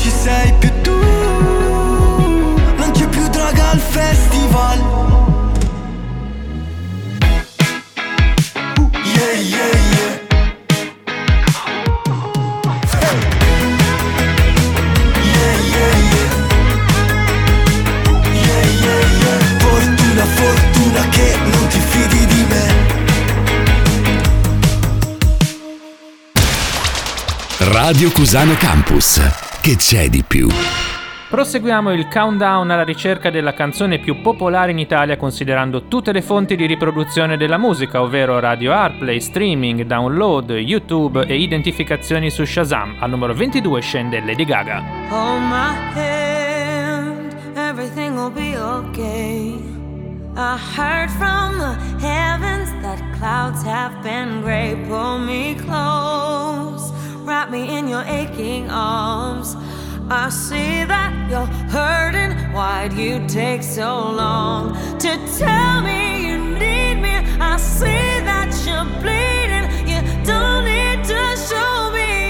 ci 0.00 0.10
sei 0.10 0.52
più 0.58 0.70
tu 0.80 0.98
Non 2.76 2.90
c'è 2.92 3.06
più 3.08 3.28
droga 3.28 3.70
al 3.70 3.78
festival. 3.78 4.98
Fortuna, 19.58 20.24
fortuna 20.24 21.08
che 21.08 21.36
non 21.44 21.66
ti 21.68 21.80
Radio 27.58 28.10
Cusano 28.10 28.54
Campus. 28.56 29.49
Che 29.62 29.76
c'è 29.76 30.08
di 30.08 30.24
più? 30.26 30.48
Proseguiamo 31.28 31.92
il 31.92 32.08
countdown 32.08 32.70
alla 32.70 32.82
ricerca 32.82 33.28
della 33.28 33.52
canzone 33.52 33.98
più 33.98 34.22
popolare 34.22 34.70
in 34.70 34.78
Italia 34.78 35.18
considerando 35.18 35.86
tutte 35.86 36.12
le 36.12 36.22
fonti 36.22 36.56
di 36.56 36.64
riproduzione 36.64 37.36
della 37.36 37.58
musica, 37.58 38.00
ovvero 38.00 38.38
radio 38.40 38.72
Airplay, 38.72 39.20
streaming, 39.20 39.82
download, 39.82 40.48
YouTube 40.50 41.26
e 41.26 41.36
identificazioni 41.36 42.30
su 42.30 42.44
Shazam. 42.44 42.96
Al 43.00 43.10
numero 43.10 43.34
22 43.34 43.80
scende 43.82 44.20
Lady 44.24 44.46
Gaga. 44.46 44.82
Hold 45.10 45.42
my 45.42 45.74
hand, 45.94 47.34
everything 47.54 48.16
will 48.16 48.32
be 48.32 48.56
okay. 48.56 49.54
I 50.36 50.56
heard 50.74 51.10
from 51.10 51.58
the 51.58 51.76
heavens 52.00 52.70
that 52.80 52.98
clouds 53.18 53.62
have 53.64 53.94
been 54.02 54.40
gray. 54.40 54.74
Pull 54.88 55.18
me 55.18 55.54
close, 55.54 56.92
wrap 57.24 57.50
me 57.50 57.76
in 57.76 57.88
your 57.88 58.02
aching 58.02 58.70
arms. 58.70 59.56
I 60.08 60.28
see 60.30 60.84
that 60.84 61.12
you're 61.30 61.46
hurting. 61.70 62.32
Why'd 62.52 62.92
you 62.94 63.24
take 63.28 63.62
so 63.62 64.10
long 64.10 64.74
to 64.98 65.10
tell 65.38 65.82
me 65.82 66.26
you 66.26 66.38
need 66.38 66.96
me? 66.96 67.14
I 67.40 67.56
see 67.56 68.10
that 68.30 68.50
you're 68.66 68.90
bleeding. 69.00 69.66
You 69.90 70.00
don't 70.24 70.64
need 70.64 71.04
to 71.04 71.36
show 71.48 71.90
me 71.92 72.29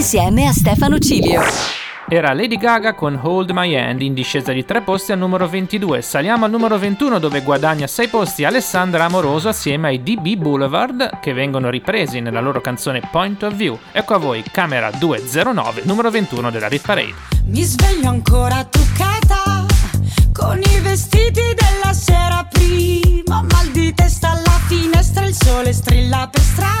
insieme 0.00 0.46
a 0.46 0.52
Stefano 0.52 0.98
Cilio. 0.98 1.42
Era 2.08 2.32
Lady 2.32 2.56
Gaga 2.56 2.94
con 2.94 3.20
Hold 3.22 3.50
My 3.50 3.76
Hand 3.76 4.00
in 4.00 4.14
discesa 4.14 4.50
di 4.50 4.64
3 4.64 4.80
posti 4.80 5.12
al 5.12 5.18
numero 5.18 5.46
22. 5.46 6.00
Saliamo 6.00 6.46
al 6.46 6.50
numero 6.50 6.78
21 6.78 7.18
dove 7.18 7.42
guadagna 7.42 7.86
6 7.86 8.08
posti 8.08 8.44
Alessandra 8.44 9.04
Amoroso 9.04 9.50
assieme 9.50 9.88
ai 9.88 10.02
DB 10.02 10.36
Boulevard 10.36 11.20
che 11.20 11.34
vengono 11.34 11.68
ripresi 11.68 12.20
nella 12.20 12.40
loro 12.40 12.62
canzone 12.62 13.02
Point 13.10 13.42
of 13.42 13.54
View. 13.54 13.78
Ecco 13.92 14.14
a 14.14 14.18
voi 14.18 14.42
Camera 14.50 14.90
209, 14.90 15.82
numero 15.84 16.10
21 16.10 16.50
della 16.50 16.68
Rit 16.68 16.86
Parade. 16.86 17.14
Mi 17.44 17.62
sveglio 17.62 18.08
ancora 18.08 18.64
truccata 18.64 19.66
con 20.32 20.58
i 20.62 20.80
vestiti 20.80 21.42
della 21.54 21.92
sera 21.92 22.48
prima. 22.50 23.42
Mal 23.42 23.68
di 23.70 23.92
testa 23.92 24.30
alla 24.30 24.58
finestra, 24.66 25.26
il 25.26 25.34
sole 25.34 25.74
strilla 25.74 26.26
per 26.32 26.40
strada. 26.40 26.80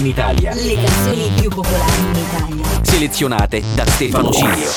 in 0.00 0.06
Italia. 0.06 0.54
Le 0.54 0.74
canzoni 0.76 1.30
più 1.38 1.50
popolari 1.50 2.00
in 2.00 2.14
Italia. 2.14 2.64
Selezionate 2.82 3.62
da 3.74 3.84
Stefano 3.84 4.30
Cilio. 4.32 4.70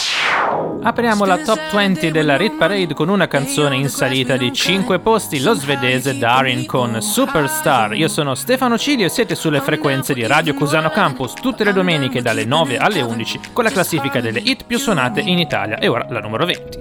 Apriamo 0.83 1.23
la 1.23 1.37
top 1.37 1.73
20 1.73 2.11
della 2.11 2.35
Rit 2.35 2.57
Parade 2.57 2.93
con 2.93 3.07
una 3.07 3.27
canzone 3.27 3.77
in 3.77 3.87
salita 3.87 4.35
di 4.35 4.51
5 4.51 4.99
posti, 4.99 5.39
lo 5.39 5.53
svedese 5.53 6.17
Darin 6.17 6.65
con 6.65 7.01
Superstar. 7.01 7.93
Io 7.93 8.09
sono 8.09 8.35
Stefano 8.35 8.77
Cilio 8.77 9.05
e 9.05 9.09
siete 9.09 9.35
sulle 9.35 9.61
frequenze 9.61 10.13
di 10.13 10.27
Radio 10.27 10.53
Cusano 10.53 10.89
Campus 10.89 11.33
tutte 11.35 11.63
le 11.63 11.71
domeniche 11.71 12.21
dalle 12.21 12.43
9 12.43 12.77
alle 12.77 13.01
11 13.01 13.39
con 13.53 13.63
la 13.63 13.71
classifica 13.71 14.19
delle 14.19 14.39
hit 14.39 14.65
più 14.65 14.77
suonate 14.77 15.21
in 15.21 15.39
Italia. 15.39 15.79
E 15.79 15.87
ora 15.87 16.05
la 16.09 16.19
numero 16.19 16.45
20. 16.45 16.77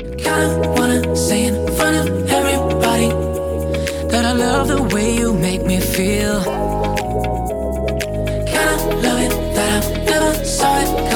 Love 9.03 9.21
it 9.21 9.55
that 9.55 9.85
I 9.85 10.05
never 10.05 10.45
saw 10.45 10.81
it 10.81 11.12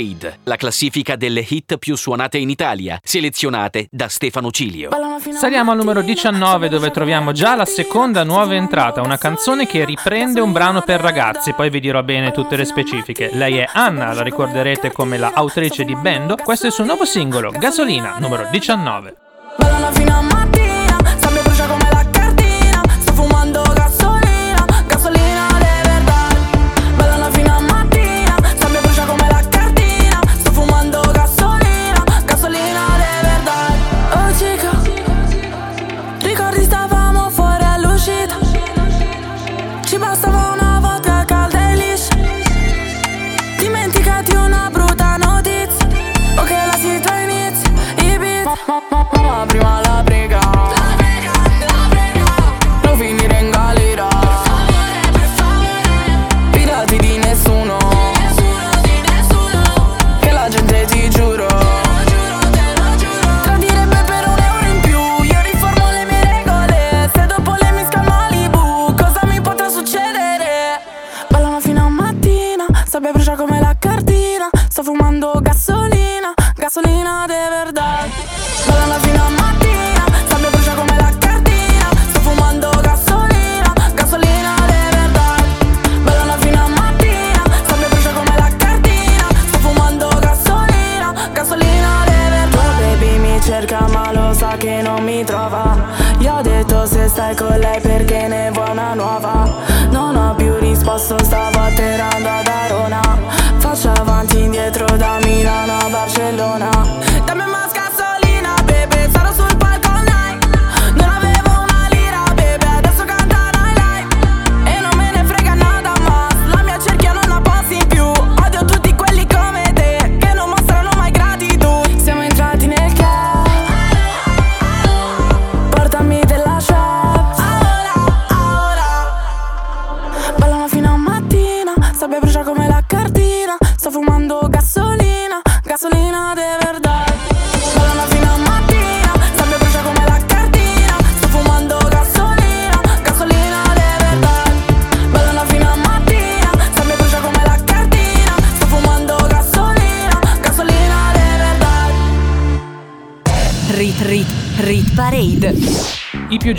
Shade, 0.00 0.40
la 0.44 0.56
classifica 0.56 1.16
delle 1.16 1.44
hit 1.46 1.76
più 1.76 1.94
suonate 1.94 2.38
in 2.38 2.48
Italia, 2.48 2.98
selezionate 3.02 3.86
da 3.90 4.08
Stefano 4.08 4.50
Cilio. 4.50 4.88
Saliamo 5.34 5.72
al 5.72 5.76
numero 5.76 6.00
19 6.00 6.68
dove 6.70 6.90
troviamo 6.90 7.32
già 7.32 7.54
la 7.54 7.66
seconda 7.66 8.24
nuova 8.24 8.54
entrata, 8.54 9.02
una 9.02 9.18
canzone 9.18 9.66
che 9.66 9.84
riprende 9.84 10.40
un 10.40 10.52
brano 10.52 10.80
per 10.80 11.00
ragazzi, 11.00 11.52
poi 11.52 11.68
vi 11.68 11.80
dirò 11.80 12.02
bene 12.02 12.32
tutte 12.32 12.56
le 12.56 12.64
specifiche. 12.64 13.30
Lei 13.34 13.58
è 13.58 13.68
Anna, 13.70 14.14
la 14.14 14.22
ricorderete 14.22 14.90
come 14.90 15.18
la 15.18 15.32
autrice 15.34 15.84
di 15.84 15.94
Bendo, 15.94 16.36
questo 16.36 16.64
è 16.64 16.68
il 16.68 16.74
suo 16.74 16.84
nuovo 16.84 17.04
singolo, 17.04 17.50
Gasolina, 17.50 18.16
numero 18.18 18.48
19. 18.50 19.14
Ballano 19.58 19.92
fino 19.92 20.29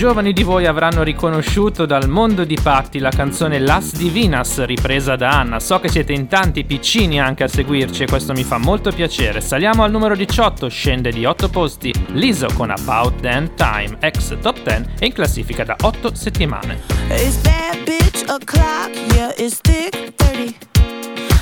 giovani 0.01 0.33
di 0.33 0.41
voi 0.41 0.65
avranno 0.65 1.03
riconosciuto 1.03 1.85
dal 1.85 2.09
mondo 2.09 2.43
di 2.43 2.57
Patti 2.59 2.97
la 2.97 3.11
canzone 3.11 3.59
Las 3.59 3.93
Divinas 3.95 4.65
ripresa 4.65 5.15
da 5.15 5.29
Anna. 5.29 5.59
So 5.59 5.79
che 5.79 5.89
siete 5.89 6.11
in 6.11 6.27
tanti 6.27 6.63
piccini 6.63 7.21
anche 7.21 7.43
a 7.43 7.47
seguirci 7.47 8.01
e 8.01 8.07
questo 8.07 8.33
mi 8.33 8.43
fa 8.43 8.57
molto 8.57 8.91
piacere. 8.91 9.41
Saliamo 9.41 9.83
al 9.83 9.91
numero 9.91 10.15
18, 10.15 10.67
scende 10.69 11.11
di 11.11 11.23
8 11.23 11.49
posti, 11.49 11.93
Liso 12.13 12.47
con 12.55 12.71
About 12.71 13.21
Then 13.21 13.53
Time, 13.53 13.97
ex 13.99 14.35
top 14.41 14.63
10 14.63 14.85
e 14.97 15.05
in 15.05 15.13
classifica 15.13 15.63
da 15.63 15.75
8 15.79 16.15
settimane. 16.15 16.79
It's 17.09 17.35
bad 17.35 17.83
bitch 17.83 18.23
o'clock, 18.27 18.89
yeah, 19.13 19.31
it's 19.37 19.59
thick 19.61 20.15
30. 20.15 20.55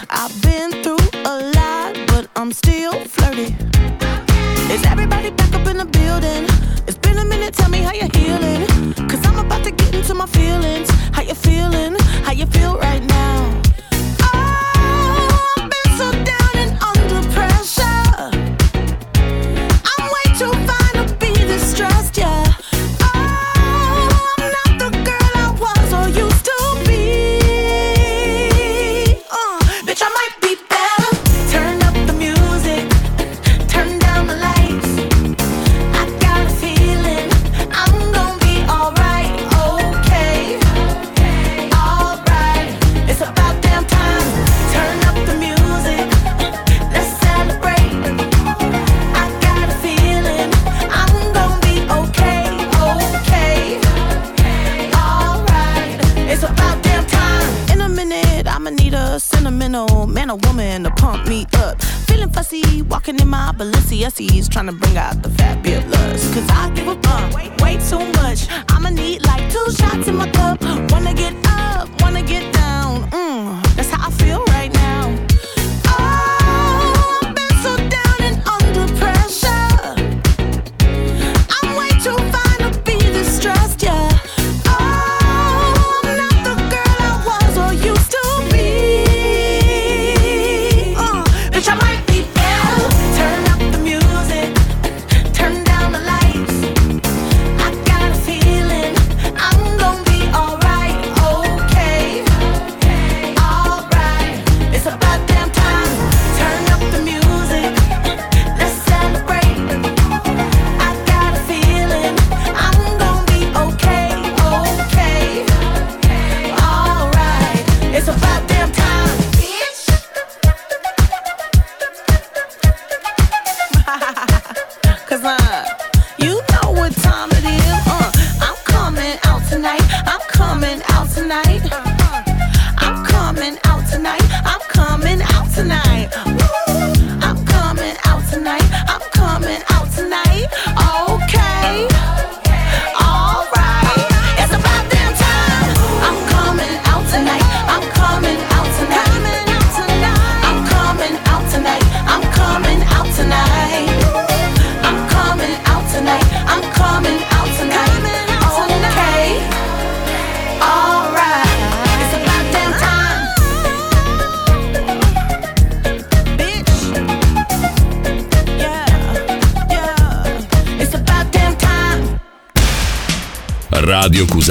I've 0.09 0.37
been 0.41 0.81
through 0.81 1.07
a 1.23 1.49
lot, 1.53 1.95
but 2.07 2.27
I'm 2.35 2.51
still 2.51 2.98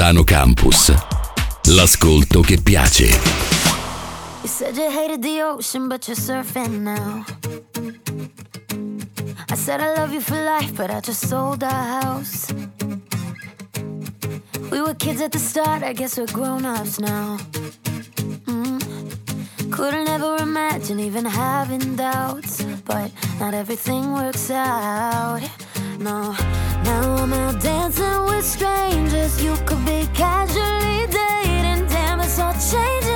Milano 0.09 0.23
Campus. 0.23 0.91
L'ascolto 1.65 2.41
che 2.41 2.57
piace. 2.63 3.09
You 4.41 4.47
said 4.47 4.75
you 4.75 4.89
hated 4.89 5.21
the 5.21 5.39
ocean, 5.43 5.87
but 5.87 6.07
you're 6.07 6.17
surfing 6.17 6.81
now. 6.81 7.23
I 9.51 9.55
said 9.55 9.81
I 9.81 9.93
love 9.93 10.11
you 10.11 10.19
for 10.19 10.35
life, 10.43 10.73
but 10.75 10.89
I 10.89 10.99
just 10.99 11.27
sold 11.27 11.61
our 11.61 12.01
house. 12.01 12.51
We 14.71 14.81
were 14.81 14.95
kids 14.95 15.21
at 15.21 15.31
the 15.31 15.37
start, 15.37 15.83
I 15.83 15.93
guess 15.93 16.17
we're 16.17 16.33
grown 16.33 16.65
ups 16.65 16.99
now. 16.99 17.37
Mm. 18.47 18.81
Couldn't 19.69 20.09
ever 20.09 20.37
imagine 20.37 20.99
even 20.99 21.23
having 21.23 21.95
doubts, 21.95 22.63
but 22.83 23.11
not 23.39 23.53
everything 23.53 24.11
works 24.13 24.49
out. 24.49 25.41
No. 25.99 26.35
Now 26.89 27.17
I'm 27.17 27.33
out 27.33 27.61
dancing 27.61 28.23
with 28.25 28.43
strangers. 28.43 29.39
You 29.43 29.53
could 29.67 29.85
be 29.85 30.07
casually 30.15 31.05
dating. 31.05 31.85
Damn, 31.85 32.19
it's 32.19 32.39
all 32.39 32.53
changing. 32.53 33.08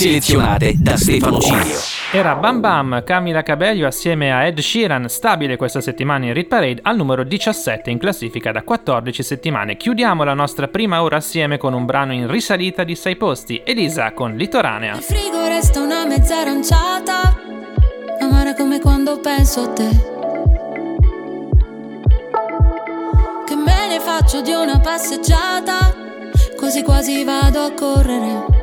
selezionate 0.00 0.76
da 0.78 0.96
Stefano 0.96 1.38
Cilio. 1.40 1.76
Era 2.10 2.34
Bam 2.34 2.60
Bam, 2.60 3.04
Camila 3.04 3.42
Cabello 3.42 3.86
assieme 3.86 4.32
a 4.32 4.46
Ed 4.46 4.58
Sheeran, 4.58 5.10
stabile 5.10 5.58
questa 5.58 5.82
settimana 5.82 6.24
in 6.24 6.32
Rit 6.32 6.48
Parade 6.48 6.80
al 6.84 6.96
numero 6.96 7.22
17 7.22 7.90
in 7.90 7.98
classifica 7.98 8.50
da 8.50 8.62
14 8.62 9.22
settimane. 9.22 9.76
Chiudiamo 9.76 10.24
la 10.24 10.32
nostra 10.32 10.68
prima 10.68 11.02
ora 11.02 11.16
assieme 11.16 11.58
con 11.58 11.74
un 11.74 11.84
brano 11.84 12.14
in 12.14 12.28
risalita 12.28 12.82
di 12.82 12.96
6 12.96 13.16
posti, 13.16 13.60
Elisa 13.62 14.12
con 14.12 14.36
Litoranea. 14.36 14.94
Il 14.94 15.02
frigo 15.02 15.46
resta 15.46 15.82
una 15.82 16.06
mezza 16.06 16.38
aranciata, 16.38 17.38
amara 18.20 18.54
come 18.54 18.80
quando 18.80 19.20
penso 19.20 19.60
a 19.64 19.68
te. 19.68 19.88
Che 23.44 23.54
me 23.54 23.86
ne 23.86 24.00
faccio 24.00 24.40
di 24.40 24.52
una 24.52 24.80
passeggiata, 24.80 25.94
così 26.56 26.82
quasi 26.82 27.22
vado 27.22 27.60
a 27.60 27.72
correre. 27.72 28.59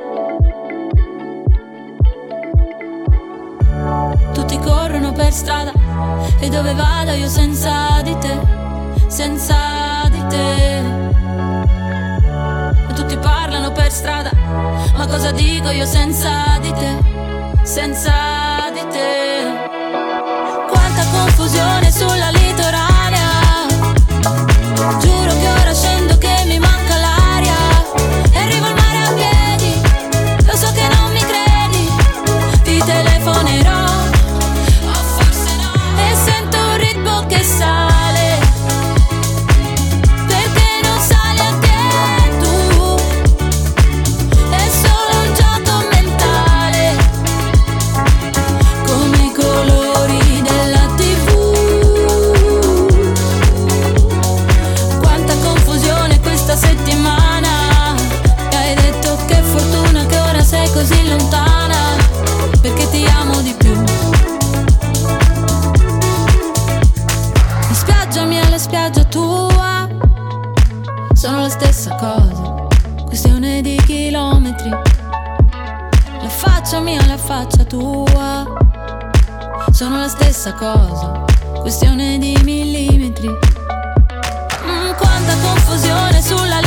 per 5.18 5.34
strada 5.34 5.74
E 6.39 6.47
dove 6.47 6.74
vado 6.76 7.11
io 7.11 7.28
senza 7.28 8.01
di 8.03 8.15
te, 8.20 8.39
senza 9.07 10.07
di 10.11 10.24
te 10.28 10.78
e 10.78 10.84
Tutti 12.93 13.18
parlano 13.18 13.72
per 13.72 13.91
strada 13.91 14.32
Ma 14.95 15.07
cosa 15.07 15.32
dico 15.32 15.70
io 15.72 15.86
senza 15.86 16.57
di 16.61 16.72
te, 16.72 16.97
senza 17.63 18.13
di 18.72 18.86
te 18.91 19.76
Quanta 20.70 21.03
confusione 21.11 21.91
sulla 21.91 22.30
litorale. 22.30 22.95
Giù 24.99 25.16
sono 79.78 79.99
la 79.99 80.07
stessa 80.07 80.53
cosa. 80.53 81.23
Questione 81.59 82.17
di 82.17 82.36
millimetri. 82.43 83.28
Mm, 83.28 84.91
quanta 84.97 85.36
confusione 85.39 86.19
sulla 86.19 86.66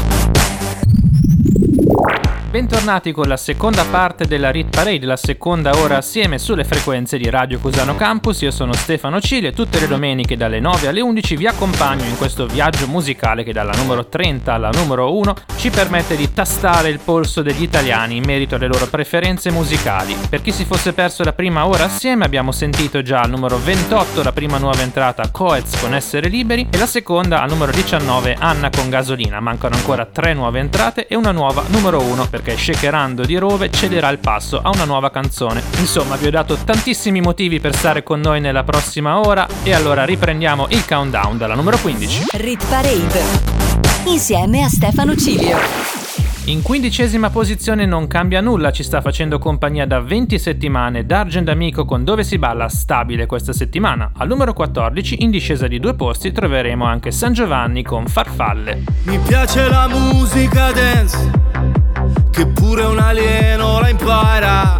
Bentornati 2.51 3.13
con 3.13 3.29
la 3.29 3.37
seconda 3.37 3.85
parte 3.85 4.25
della 4.25 4.51
Rit 4.51 4.75
Parade, 4.75 5.05
la 5.05 5.15
seconda 5.15 5.71
ora 5.77 5.95
assieme 5.95 6.37
sulle 6.37 6.65
frequenze 6.65 7.17
di 7.17 7.29
Radio 7.29 7.59
Cusano 7.59 7.95
Campus. 7.95 8.41
Io 8.41 8.51
sono 8.51 8.73
Stefano 8.73 9.21
Cili 9.21 9.47
e 9.47 9.53
tutte 9.53 9.79
le 9.79 9.87
domeniche 9.87 10.35
dalle 10.35 10.59
9 10.59 10.87
alle 10.87 10.99
11 10.99 11.37
vi 11.37 11.47
accompagno 11.47 12.03
in 12.03 12.17
questo 12.17 12.47
viaggio 12.47 12.89
musicale 12.89 13.45
che 13.45 13.53
dalla 13.53 13.71
numero 13.71 14.07
30 14.07 14.51
alla 14.53 14.69
numero 14.69 15.15
1 15.15 15.33
ci 15.55 15.69
permette 15.69 16.17
di 16.17 16.33
tastare 16.33 16.89
il 16.89 16.99
polso 16.99 17.41
degli 17.41 17.61
italiani 17.61 18.17
in 18.17 18.25
merito 18.25 18.55
alle 18.55 18.67
loro 18.67 18.85
preferenze 18.87 19.49
musicali. 19.49 20.13
Per 20.27 20.41
chi 20.41 20.51
si 20.51 20.65
fosse 20.65 20.91
perso 20.91 21.23
la 21.23 21.31
prima 21.31 21.65
ora 21.65 21.85
assieme 21.85 22.25
abbiamo 22.25 22.51
sentito 22.51 23.01
già 23.01 23.21
al 23.21 23.29
numero 23.29 23.59
28 23.59 24.23
la 24.23 24.33
prima 24.33 24.57
nuova 24.57 24.81
entrata 24.81 25.29
Coez 25.31 25.79
con 25.79 25.95
Essere 25.95 26.27
Liberi 26.27 26.67
e 26.69 26.77
la 26.77 26.85
seconda 26.85 27.41
al 27.41 27.49
numero 27.49 27.71
19 27.71 28.35
Anna 28.37 28.69
con 28.69 28.89
Gasolina. 28.89 29.39
Mancano 29.39 29.75
ancora 29.75 30.05
tre 30.05 30.33
nuove 30.33 30.59
entrate 30.59 31.07
e 31.07 31.15
una 31.15 31.31
nuova 31.31 31.63
numero 31.69 32.01
1 32.01 32.39
perché 32.41 32.57
Shakerando 32.57 33.23
di 33.23 33.37
Rove 33.37 33.69
cederà 33.69 34.09
il 34.09 34.17
passo 34.17 34.59
a 34.59 34.69
una 34.69 34.83
nuova 34.83 35.11
canzone. 35.11 35.61
Insomma, 35.77 36.15
vi 36.15 36.25
ho 36.25 36.31
dato 36.31 36.55
tantissimi 36.55 37.21
motivi 37.21 37.59
per 37.59 37.75
stare 37.75 38.01
con 38.01 38.19
noi 38.19 38.41
nella 38.41 38.63
prossima 38.63 39.19
ora 39.19 39.47
e 39.63 39.73
allora 39.73 40.03
riprendiamo 40.05 40.67
il 40.69 40.85
countdown 40.85 41.37
dalla 41.37 41.53
numero 41.53 41.77
15. 41.77 42.25
Rit 42.31 42.65
Parade. 42.67 43.21
Insieme 44.05 44.63
a 44.63 44.69
Stefano 44.69 45.15
Cilio. 45.15 46.01
In 46.45 46.63
quindicesima 46.63 47.29
posizione 47.29 47.85
non 47.85 48.07
cambia 48.07 48.41
nulla, 48.41 48.71
ci 48.71 48.81
sta 48.81 48.99
facendo 48.99 49.37
compagnia 49.37 49.85
da 49.85 49.99
20 49.99 50.39
settimane 50.39 51.05
D'Argent 51.05 51.47
Amico 51.49 51.85
con 51.85 52.03
Dove 52.03 52.23
si 52.23 52.39
balla 52.39 52.67
stabile 52.67 53.27
questa 53.27 53.53
settimana. 53.53 54.11
Al 54.17 54.27
numero 54.27 54.51
14, 54.51 55.21
in 55.21 55.29
discesa 55.29 55.67
di 55.67 55.79
due 55.79 55.93
posti, 55.93 56.31
troveremo 56.31 56.83
anche 56.83 57.11
San 57.11 57.33
Giovanni 57.33 57.83
con 57.83 58.07
Farfalle. 58.07 58.83
Mi 59.03 59.19
piace 59.19 59.69
la 59.69 59.87
musica 59.87 60.71
dance, 60.71 61.29
che 62.41 62.47
pure 62.47 62.83
un 62.83 62.97
alieno 62.97 63.79
la 63.79 63.89
impara. 63.89 64.79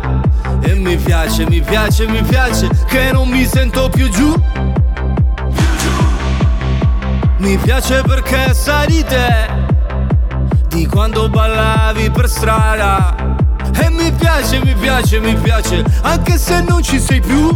E 0.62 0.74
mi 0.74 0.96
piace, 0.96 1.48
mi 1.48 1.62
piace, 1.62 2.08
mi 2.08 2.24
piace, 2.24 2.68
che 2.88 3.12
non 3.12 3.30
mi 3.30 3.46
sento 3.46 3.88
più 3.90 4.10
giù. 4.10 4.34
Mi 7.38 7.58
piace 7.58 8.02
perché 8.02 8.54
sai 8.56 8.88
di 8.88 9.04
te, 9.04 9.48
di 10.70 10.88
quando 10.88 11.30
ballavi 11.30 12.10
per 12.10 12.28
strada. 12.28 13.16
E 13.80 13.90
mi 13.92 14.12
piace, 14.12 14.60
mi 14.64 14.74
piace, 14.74 15.20
mi 15.20 15.36
piace, 15.36 15.84
anche 16.02 16.38
se 16.40 16.62
non 16.62 16.82
ci 16.82 17.00
sei 17.00 17.22
più. 17.22 17.56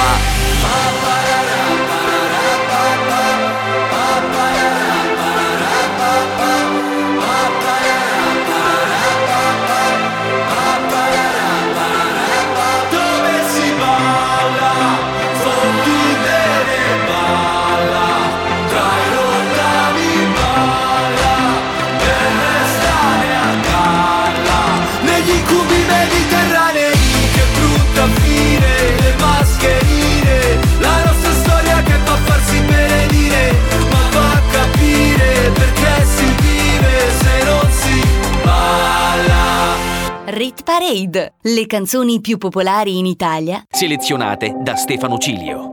Parade, 40.71 41.33
le 41.41 41.65
canzoni 41.65 42.21
più 42.21 42.37
popolari 42.37 42.97
in 42.97 43.05
Italia 43.05 43.61
Selezionate 43.69 44.55
da 44.61 44.77
Stefano 44.77 45.17
Cilio. 45.17 45.69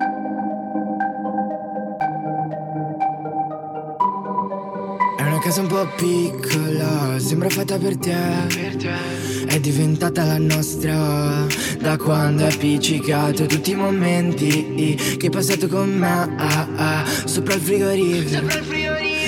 È 5.16 5.22
una 5.22 5.38
casa 5.38 5.60
un 5.60 5.68
po' 5.68 5.86
piccola, 5.94 7.16
sembra 7.20 7.48
fatta 7.48 7.78
per 7.78 7.96
te. 7.96 9.46
È 9.46 9.60
diventata 9.60 10.24
la 10.24 10.38
nostra 10.38 11.46
da 11.78 11.96
quando 11.96 12.44
hai 12.44 12.52
appiccicato 12.52 13.46
tutti 13.46 13.70
i 13.70 13.76
momenti 13.76 14.96
che 15.16 15.26
hai 15.26 15.30
passato 15.30 15.68
con 15.68 15.90
me. 15.90 16.34
ah, 16.38 16.68
ah, 16.74 17.04
sopra 17.24 17.54
il 17.54 17.60
frigorifero 17.60 19.27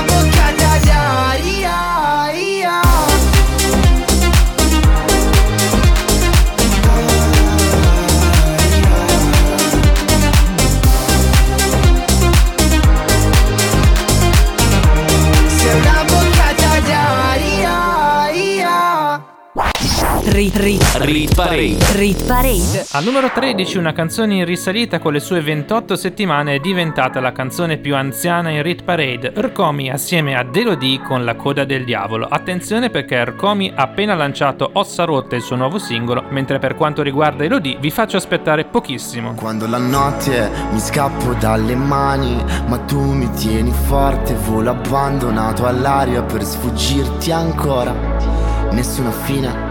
Rit, 20.31 20.55
rit, 20.55 20.81
Rit 20.99 21.35
Parade. 21.35 21.77
rit 21.97 22.25
parade. 22.25 22.85
Al 22.91 23.03
numero 23.03 23.29
13 23.33 23.77
una 23.77 23.91
canzone 23.91 24.35
in 24.35 24.45
risalita 24.45 24.97
con 24.99 25.11
le 25.11 25.19
sue 25.19 25.41
28 25.41 25.97
settimane 25.97 26.55
è 26.55 26.59
diventata 26.59 27.19
la 27.19 27.33
canzone 27.33 27.75
più 27.75 27.97
anziana 27.97 28.49
in 28.49 28.61
Rit 28.61 28.83
Parade, 28.83 29.33
Rkomi 29.35 29.91
assieme 29.91 30.37
a 30.37 30.43
Delodie 30.45 31.01
con 31.01 31.25
La 31.25 31.35
coda 31.35 31.65
del 31.65 31.83
diavolo. 31.83 32.27
Attenzione 32.27 32.89
perché 32.89 33.25
Rkomi 33.25 33.73
ha 33.75 33.81
appena 33.81 34.15
lanciato 34.15 34.69
Ossa 34.71 35.03
rotte 35.03 35.35
il 35.35 35.41
suo 35.41 35.57
nuovo 35.57 35.77
singolo, 35.79 36.23
mentre 36.29 36.59
per 36.59 36.75
quanto 36.75 37.01
riguarda 37.01 37.43
Elodie 37.43 37.75
vi 37.81 37.91
faccio 37.91 38.15
aspettare 38.15 38.63
pochissimo. 38.63 39.33
Quando 39.33 39.67
la 39.67 39.79
notte 39.79 40.49
mi 40.71 40.79
scappo 40.79 41.33
dalle 41.33 41.75
mani, 41.75 42.41
ma 42.67 42.77
tu 42.77 43.01
mi 43.01 43.29
tieni 43.31 43.73
forte, 43.73 44.33
volo 44.33 44.69
abbandonato 44.69 45.65
all'aria 45.65 46.21
per 46.23 46.45
sfuggirti 46.45 47.33
ancora. 47.33 48.39
Nessuna 48.71 49.11
fine, 49.11 49.70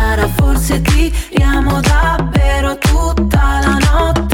forse 0.71 0.81
tiriamo 0.81 1.81
davvero 1.81 2.77
tutta 2.77 3.59
la 3.63 3.77
notte. 3.91 4.29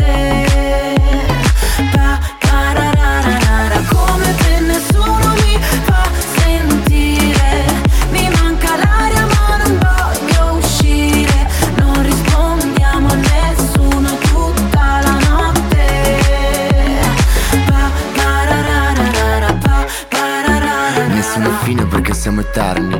Come 3.89 4.35
te 4.35 4.59
nessuno 4.59 5.33
mi 5.41 5.59
fa 5.85 6.09
sentire. 6.35 7.65
Mi 8.11 8.29
manca 8.29 8.75
l'aria 8.75 9.25
ma 9.25 9.57
non 9.63 9.79
voglio 9.79 10.57
uscire. 10.57 11.47
Non 11.77 12.03
rispondiamo 12.03 13.07
a 13.07 13.15
nessuno 13.15 14.17
tutta 14.17 14.99
la 15.01 15.17
notte. 15.29 15.85
Nessuna 21.07 21.49
fine 21.63 21.85
perché 21.85 22.13
siamo 22.13 22.41
eterni 22.41 22.99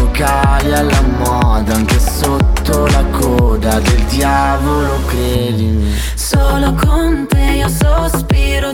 locali 0.11 0.73
alla 0.73 1.01
moda 1.01 1.73
Anche 1.73 1.99
sotto 1.99 2.85
la 2.87 3.03
coda 3.05 3.79
del 3.79 4.03
diavolo 4.03 4.99
credimi 5.07 5.93
Solo 6.15 6.73
con 6.73 7.25
te 7.27 7.55
io 7.57 7.69
sospiro 7.69 8.73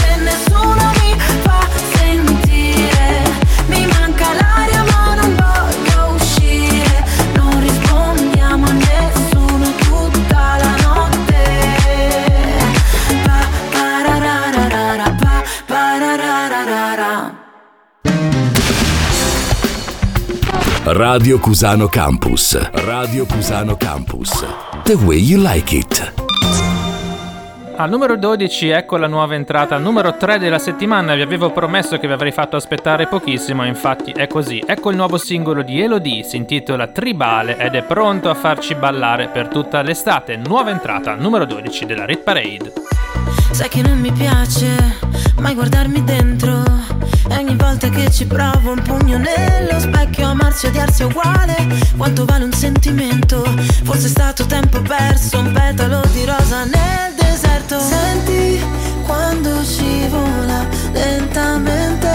Radio 20.83 21.37
Cusano 21.37 21.87
Campus. 21.87 22.57
Radio 22.71 23.27
Cusano 23.27 23.77
Campus. 23.77 24.43
The 24.83 24.95
way 24.95 25.19
you 25.19 25.39
like 25.39 25.75
it. 25.75 26.11
Al 27.75 27.87
numero 27.87 28.17
12 28.17 28.69
ecco 28.69 28.97
la 28.97 29.05
nuova 29.05 29.35
entrata, 29.35 29.75
al 29.75 29.83
numero 29.83 30.17
3 30.17 30.39
della 30.39 30.57
settimana 30.57 31.13
vi 31.13 31.21
avevo 31.21 31.51
promesso 31.51 31.99
che 31.99 32.07
vi 32.07 32.13
avrei 32.13 32.31
fatto 32.31 32.55
aspettare 32.55 33.05
pochissimo, 33.05 33.63
infatti 33.63 34.11
è 34.11 34.25
così. 34.25 34.63
Ecco 34.65 34.89
il 34.89 34.95
nuovo 34.95 35.19
singolo 35.19 35.61
di 35.61 35.79
Elodie, 35.79 36.23
si 36.23 36.37
intitola 36.37 36.87
Tribale 36.87 37.57
ed 37.57 37.75
è 37.75 37.83
pronto 37.83 38.31
a 38.31 38.33
farci 38.33 38.73
ballare 38.73 39.27
per 39.27 39.49
tutta 39.49 39.83
l'estate. 39.83 40.35
Nuova 40.35 40.71
entrata, 40.71 41.13
numero 41.13 41.45
12 41.45 41.85
della 41.85 42.05
Rit 42.05 42.23
Parade. 42.23 42.73
Sai 43.51 43.69
che 43.69 43.83
non 43.83 43.99
mi 43.99 44.11
piace 44.11 44.97
mai 45.37 45.53
guardarmi 45.53 46.03
dentro 46.03 46.70
E 47.29 47.35
ogni 47.35 47.55
volta 47.55 47.89
che 47.89 48.09
ci 48.11 48.25
provo 48.25 48.71
un 48.71 48.81
pugno 48.81 49.17
nello 49.17 49.79
specchio 49.79 50.27
Amarsi 50.27 50.65
e 50.65 50.69
odiarsi 50.69 51.01
è 51.03 51.05
uguale. 51.05 51.55
Quanto 51.97 52.25
vale 52.25 52.45
un 52.45 52.53
sentimento? 52.53 53.43
Forse 53.83 54.07
è 54.07 54.09
stato 54.09 54.45
tempo 54.45 54.81
perso 54.81 55.39
Un 55.39 55.51
petalo 55.51 56.01
di 56.13 56.25
rosa 56.25 56.63
nel 56.65 57.13
deserto. 57.15 57.79
Senti 57.79 58.63
quando 59.05 59.63
scivola 59.63 60.67
lentamente 60.91 62.09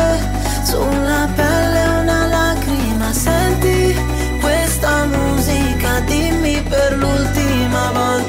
Sulla 0.65 1.29
pelle 1.35 1.87
una 2.03 2.27
lacrima. 2.27 3.13
Senti 3.13 3.95
questa 4.41 5.05
musica 5.05 6.01
Dimmi 6.01 6.63
per 6.69 6.97
l'ultima 6.97 7.91
volta 7.93 8.26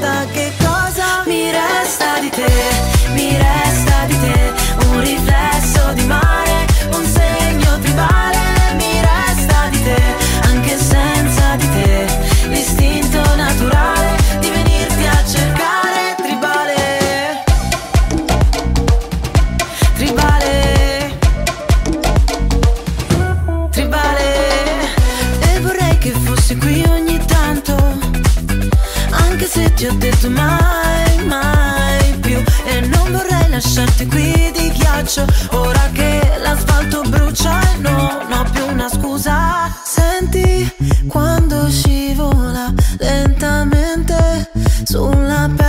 lasciarti 33.98 34.08
qui 34.08 34.52
di 34.52 34.72
ghiaccio 34.72 35.26
Ora 35.52 35.90
che 35.92 36.22
l'asfalto 36.42 37.02
brucia 37.02 37.60
e 37.62 37.78
non 37.80 38.32
ho 38.32 38.44
più 38.52 38.66
una 38.68 38.90
scusa. 38.90 39.72
Senti 39.84 40.70
quando 41.08 41.70
scivola 41.70 42.74
lentamente 43.00 44.52
Sulla 44.84 45.50
pelle 45.56 45.67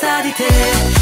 di 0.00 0.32
te, 0.32 0.93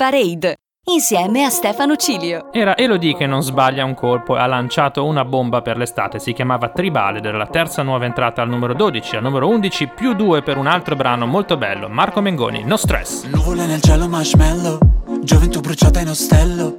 Parade 0.00 0.56
insieme 0.86 1.44
a 1.44 1.50
Stefano 1.50 1.94
Cilio. 1.94 2.50
Era 2.52 2.74
Elodie 2.74 3.14
che 3.14 3.26
non 3.26 3.42
sbaglia 3.42 3.84
un 3.84 3.92
colpo 3.92 4.34
e 4.34 4.40
ha 4.40 4.46
lanciato 4.46 5.04
una 5.04 5.26
bomba 5.26 5.60
per 5.60 5.76
l'estate, 5.76 6.18
si 6.18 6.32
chiamava 6.32 6.70
Tribale 6.70 7.18
ed 7.18 7.26
era 7.26 7.36
la 7.36 7.46
terza 7.46 7.82
nuova 7.82 8.06
entrata 8.06 8.40
al 8.40 8.48
numero 8.48 8.72
12, 8.72 9.16
al 9.16 9.22
numero 9.22 9.46
11 9.48 9.88
più 9.88 10.14
2 10.14 10.40
per 10.40 10.56
un 10.56 10.68
altro 10.68 10.96
brano 10.96 11.26
molto 11.26 11.58
bello, 11.58 11.90
Marco 11.90 12.22
Mengoni, 12.22 12.64
No 12.64 12.78
Stress. 12.78 13.24
Nuvole 13.24 13.66
nel 13.66 13.82
cielo 13.82 14.08
marshmallow 14.08 14.78
Gioventù 15.22 15.60
bruciata 15.60 16.00
in 16.00 16.08
ostello 16.08 16.78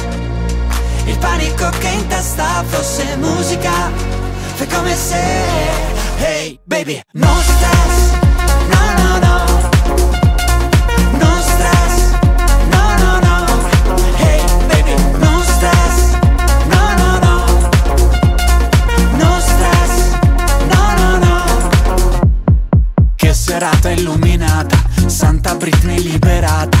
il 1.05 1.17
panico 1.17 1.69
che 1.79 1.87
in 1.89 2.07
testa 2.07 2.63
fosse 2.67 3.15
musica 3.17 3.91
Fai 4.55 4.67
come 4.67 4.95
se 4.95 5.19
Hey 6.17 6.59
baby 6.65 7.01
No 7.13 7.27
stress 7.41 8.19
No 8.69 8.93
no 9.01 9.17
no. 9.19 9.35
No 11.17 11.41
stress 11.41 12.11
No 12.69 12.95
no 12.97 13.19
no. 13.19 13.35
Hey 14.17 14.41
baby 14.67 14.93
No 15.19 15.41
stress 15.41 16.17
No 16.67 16.93
no 16.99 17.19
no. 17.19 17.35
No 19.17 19.39
stress 19.39 19.93
No 20.67 20.93
no 20.97 21.17
no. 21.17 21.35
Che 23.15 23.33
serata 23.33 23.89
illuminata, 23.89 24.77
Santa 25.07 25.55
Britney 25.55 26.01
liberata 26.01 26.80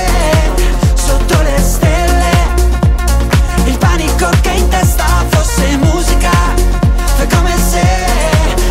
Fai 7.21 7.29
come 7.29 7.55
se 7.55 7.85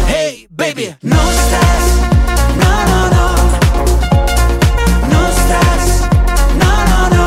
Hey 0.07 0.47
baby 0.51 0.97
No 1.03 1.17
stress 1.31 1.85
No 2.57 2.85
no 2.91 3.09
no. 3.15 3.27
No 5.09 5.31
stress 5.31 6.09
No 6.59 6.73
no 6.91 7.01
no. 7.15 7.27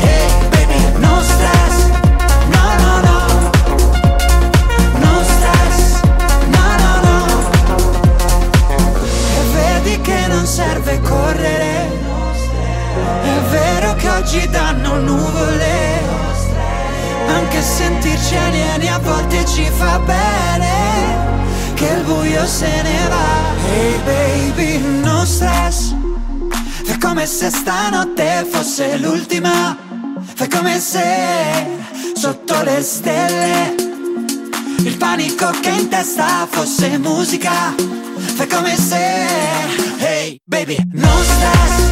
Hey 0.00 0.26
baby 0.50 0.80
No 0.98 1.22
stress 1.22 1.74
No 2.54 2.64
no 2.82 2.92
no. 3.06 3.18
No 4.98 5.22
stress 5.22 6.00
No 6.56 6.66
no 6.82 6.92
no. 7.06 7.16
E 9.36 9.42
vedi 9.54 10.00
che 10.00 10.26
non 10.26 10.44
serve 10.44 11.00
correre. 11.02 11.88
È 13.22 13.38
vero 13.50 13.94
che 13.94 14.08
oggi 14.08 14.48
danno 14.48 14.96
nuvole. 14.96 16.00
Anche 17.28 17.62
sentirci 17.62 18.36
alieni 18.36 18.88
a 18.88 18.98
volte 18.98 19.46
ci 19.46 19.64
fa 19.64 19.98
bene 20.00 20.21
Buio 22.42 22.48
se 22.48 22.82
ne 22.82 23.08
va. 23.08 23.54
Hey 23.70 23.98
baby, 24.04 24.78
no 25.00 25.24
stress. 25.24 25.94
Fai 26.84 26.98
come 26.98 27.24
se 27.24 27.50
stanotte 27.50 28.44
fosse 28.50 28.96
l'ultima. 28.98 29.76
Fai 30.34 30.48
come 30.48 30.80
se 30.80 31.04
sotto 32.14 32.62
le 32.62 32.82
stelle 32.82 33.74
Il 34.78 34.96
panico 34.96 35.50
che 35.60 35.70
in 35.70 35.88
testa 35.88 36.48
fosse 36.50 36.98
musica. 36.98 37.74
Fai 38.34 38.48
come 38.48 38.76
se 38.76 38.96
Hey 39.98 40.40
baby, 40.44 40.76
no 40.94 41.10
stress 41.22 41.91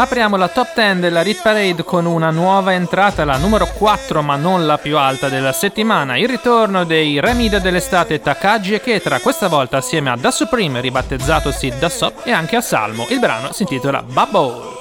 Apriamo 0.00 0.36
la 0.36 0.46
top 0.46 0.74
10 0.76 1.00
della 1.00 1.22
Rit 1.22 1.42
Parade 1.42 1.82
con 1.82 2.06
una 2.06 2.30
nuova 2.30 2.72
entrata, 2.72 3.24
la 3.24 3.36
numero 3.36 3.66
4 3.66 4.22
ma 4.22 4.36
non 4.36 4.64
la 4.64 4.78
più 4.78 4.96
alta 4.96 5.28
della 5.28 5.50
settimana, 5.50 6.16
il 6.16 6.28
ritorno 6.28 6.84
dei 6.84 7.18
Remida 7.18 7.58
dell'estate 7.58 8.20
Takagi 8.20 8.74
e 8.74 8.80
Ketra, 8.80 9.18
questa 9.18 9.48
volta 9.48 9.78
assieme 9.78 10.10
a 10.10 10.16
Da 10.16 10.30
Supreme 10.30 10.80
ribattezzatosi 10.80 11.72
Da 11.80 11.88
Sop 11.88 12.24
e 12.24 12.30
anche 12.30 12.54
a 12.54 12.60
Salmo. 12.60 13.06
Il 13.08 13.18
brano 13.18 13.50
si 13.52 13.62
intitola 13.62 14.00
Bubble. 14.02 14.76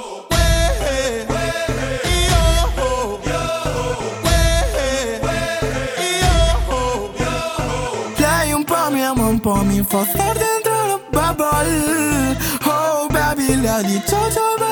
Un 9.19 9.39
po' 9.41 9.63
mi 9.63 9.83
fa 9.83 10.03
star 10.05 10.37
dentro 10.37 10.99
la 11.11 11.33
bubble 11.35 12.37
Oh 12.65 13.07
baby, 13.07 13.55
lei 13.61 13.83
di 13.85 14.01
ciao 14.05 14.31
ciao 14.31 14.66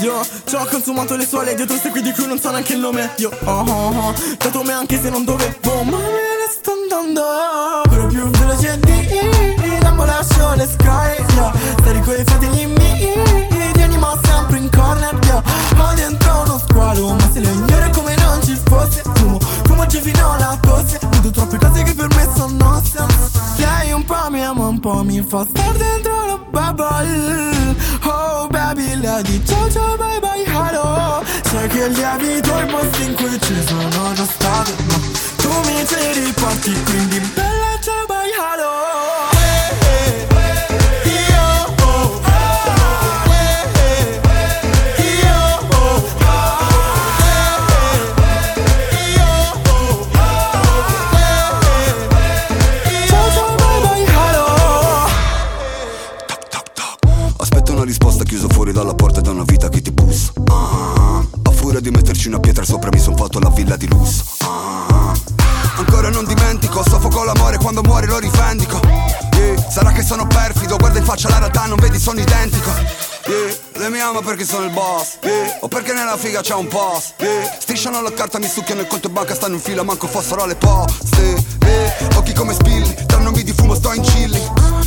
Io 0.00 0.18
ci 0.46 0.54
ho 0.54 0.64
consumato 0.64 1.14
le 1.14 1.26
suole 1.26 1.54
dietro 1.54 1.76
queste 1.76 1.90
qui 1.90 2.00
di 2.00 2.10
cui 2.12 2.26
non 2.26 2.38
so 2.40 2.50
neanche 2.50 2.72
il 2.72 2.78
nome 2.78 3.12
Io 3.16 3.28
oh 3.44 3.50
oh 3.50 4.08
oh, 4.08 4.14
dato 4.38 4.62
me 4.62 4.72
anche 4.72 4.98
se 4.98 5.10
non 5.10 5.24
dovevo 5.24 5.82
Ma 5.82 5.98
me 5.98 5.98
ne 5.98 6.48
sto 6.50 6.72
andando 6.72 7.22
Quello 7.86 8.06
più 8.06 8.30
veloce 8.30 8.78
di 8.80 9.78
Dammo 9.80 10.06
lascio 10.06 10.54
le 10.54 10.66
sky 10.66 11.22
yeah. 11.34 11.52
Stare 11.80 12.00
con 12.00 12.14
i 12.18 12.24
fratelli 12.24 12.66
miei 12.66 13.48
Ti 13.74 13.82
animo 13.82 14.18
sempre 14.22 14.56
in 14.56 14.70
corner 14.70 15.18
yeah. 15.24 15.42
Ho 15.76 15.94
dentro 15.94 16.42
uno 16.44 16.58
squalo 16.66 17.08
Ma 17.10 17.30
se 17.30 17.40
lo 17.40 17.48
ignoro 17.50 17.90
come 17.90 18.14
non 18.16 18.42
ci 18.42 18.58
fosse 18.64 19.02
C'è 19.90 20.00
fino 20.00 20.32
alla 20.32 20.56
tosse 20.60 21.00
Vedo 21.10 21.30
troppe 21.30 21.58
cose 21.58 21.82
che 21.82 21.94
per 21.94 22.08
me 22.14 22.28
sono 22.34 22.80
sense 22.84 23.38
Lei 23.56 23.92
un 23.92 24.04
po' 24.04 24.30
mi 24.30 24.42
ama, 24.44 24.68
un 24.68 24.78
po' 24.78 25.02
mi 25.02 25.20
fa 25.20 25.44
star 25.44 25.76
dentro 25.76 26.26
la 26.26 26.38
bubble. 26.50 27.76
Oh 28.04 28.46
baby, 28.48 28.94
lei 28.96 29.22
di 29.22 29.44
ciao 29.44 29.70
ciao 29.70 29.96
bye 29.96 30.18
bye 30.20 30.44
hello. 30.44 31.22
Sai 31.42 31.68
che 31.68 31.88
lievito 31.88 32.58
i 32.58 32.66
posti 32.66 33.04
in 33.04 33.14
cui 33.14 33.40
ci 33.40 33.62
sono 33.66 34.12
già 34.14 34.24
stato. 34.24 34.72
Ma 34.86 34.94
tu 35.36 35.48
mi 35.66 35.86
ci 35.86 36.20
riporti 36.24 36.82
quindi 36.84 37.18
bella 37.34 37.78
ciao 37.82 38.06
bye 38.06 38.30
hello 38.30 39.09
A 61.80 61.82
furia 61.82 61.98
di 61.98 62.04
metterci 62.04 62.28
una 62.28 62.40
pietra 62.40 62.62
sopra 62.62 62.90
mi 62.92 62.98
son 62.98 63.16
fatto 63.16 63.38
la 63.38 63.48
villa 63.48 63.74
di 63.74 63.88
lusso. 63.88 64.22
Ah, 64.40 65.14
Ancora 65.76 66.10
non 66.10 66.26
dimentico, 66.26 66.82
soffoco 66.86 67.24
l'amore 67.24 67.56
quando 67.56 67.80
muore 67.80 68.06
lo 68.06 68.18
rivendico. 68.18 68.78
Yeah, 69.32 69.70
Sarà 69.70 69.90
che 69.90 70.02
sono 70.02 70.26
perfido, 70.26 70.76
guarda 70.76 70.98
in 70.98 71.06
faccia 71.06 71.30
la 71.30 71.38
realtà, 71.38 71.64
non 71.64 71.78
vedi 71.78 71.98
sono 71.98 72.20
identico. 72.20 72.70
Yeah, 73.24 73.69
Lei 73.80 73.90
mi 73.90 73.98
ama 73.98 74.20
perché 74.20 74.44
sono 74.44 74.66
il 74.66 74.72
boss 74.72 75.16
yeah, 75.22 75.56
O 75.60 75.68
perché 75.68 75.94
nella 75.94 76.18
figa 76.18 76.42
c'è 76.42 76.52
un 76.52 76.68
post 76.68 77.14
yeah, 77.16 77.56
Strisciano 77.58 78.02
la 78.02 78.12
carta, 78.12 78.38
mi 78.38 78.46
succhiano 78.46 78.82
il 78.82 78.86
conto 78.86 79.08
e 79.08 79.10
banca, 79.10 79.34
stanno 79.34 79.54
in 79.54 79.60
fila, 79.62 79.82
manco 79.82 80.06
fossero 80.06 80.44
le 80.44 80.54
poste 80.54 81.42
yeah, 81.62 82.18
Occhi 82.18 82.34
come 82.34 82.52
spilli, 82.52 82.94
tra 83.06 83.16
nomi 83.20 83.42
di 83.42 83.54
fumo 83.54 83.74
sto 83.74 83.94
in 83.94 84.02
chilli. 84.02 84.38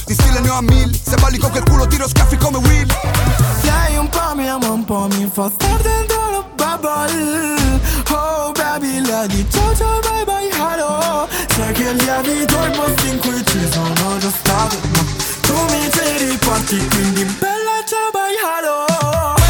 Di 0.06 0.14
stile 0.14 0.42
ne 0.42 0.50
ho 0.50 0.58
a 0.58 0.62
mille, 0.62 0.96
se 0.96 1.16
balli 1.16 1.40
con 1.40 1.50
quel 1.50 1.64
culo 1.64 1.88
tiro 1.88 2.08
scaffi 2.08 2.38
come 2.38 2.58
Will. 2.60 2.88
Lei 3.64 3.98
un 3.98 4.10
po' 4.10 4.36
mi 4.36 4.48
ama, 4.48 4.70
un 4.70 4.86
po' 4.86 5.08
mi 5.10 5.28
fa 5.34 5.50
star 5.52 5.82
dentro 5.82 6.30
la 6.30 6.44
bubble. 6.56 7.82
Oh 8.12 8.52
baby, 8.52 9.00
lei 9.02 9.28
di 9.28 9.44
ciao 9.50 9.76
ciao 9.76 10.02
bye 10.02 10.24
bye 10.24 10.50
hello. 10.52 11.28
Sai 11.56 11.74
che 11.74 11.94
lievito 11.94 12.64
i 12.64 12.70
posti 12.70 13.10
in 13.10 13.18
cui 13.18 13.44
ci 13.44 13.68
sono 13.72 14.18
già 14.20 14.30
stato 14.30 14.78
Ma 14.92 15.04
tu 15.42 15.54
mi 15.72 15.90
ci 15.92 16.26
riporti 16.26 16.88
quindi 16.90 17.24
bella 17.40 17.63
ciao 17.94 18.12
bye 18.12 19.43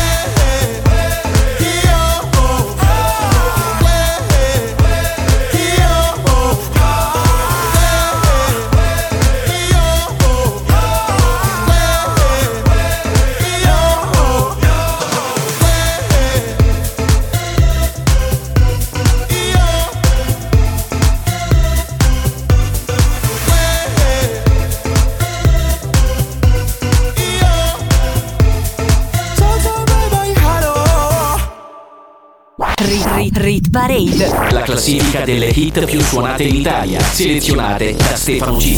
Parade. 33.73 34.51
La 34.51 34.61
classifica 34.61 35.25
delle 35.25 35.47
hit 35.47 35.83
più 35.85 35.99
suonate 35.99 36.43
in 36.43 36.57
Italia, 36.57 36.99
selezionate 36.99 37.95
da 37.95 38.15
Stefano 38.15 38.57
G. 38.57 38.75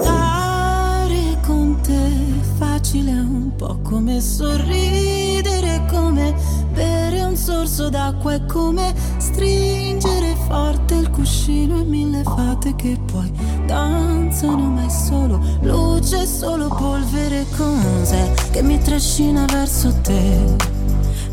Stare 0.00 1.36
con 1.44 1.76
te 1.82 1.92
è 1.92 2.56
facile, 2.56 3.10
un 3.10 3.50
po' 3.56 3.80
come 3.82 4.20
sorridere, 4.20 5.82
come 5.90 6.32
bere 6.72 7.24
un 7.24 7.34
sorso 7.34 7.88
d'acqua, 7.88 8.34
è 8.34 8.46
come 8.46 8.94
stringere 9.16 10.36
forte 10.46 10.94
il 10.94 11.10
cuscino 11.10 11.80
e 11.80 11.82
mille 11.82 12.22
fate 12.22 12.76
che 12.76 12.96
poi 13.10 13.28
danzano, 13.66 14.70
ma 14.70 14.86
è 14.86 14.88
solo 14.88 15.40
luce, 15.62 16.26
solo 16.26 16.68
polvere, 16.68 17.44
cos'è 17.56 18.30
che 18.52 18.62
mi 18.62 18.80
trascina 18.80 19.46
verso 19.46 19.92
te? 20.00 20.78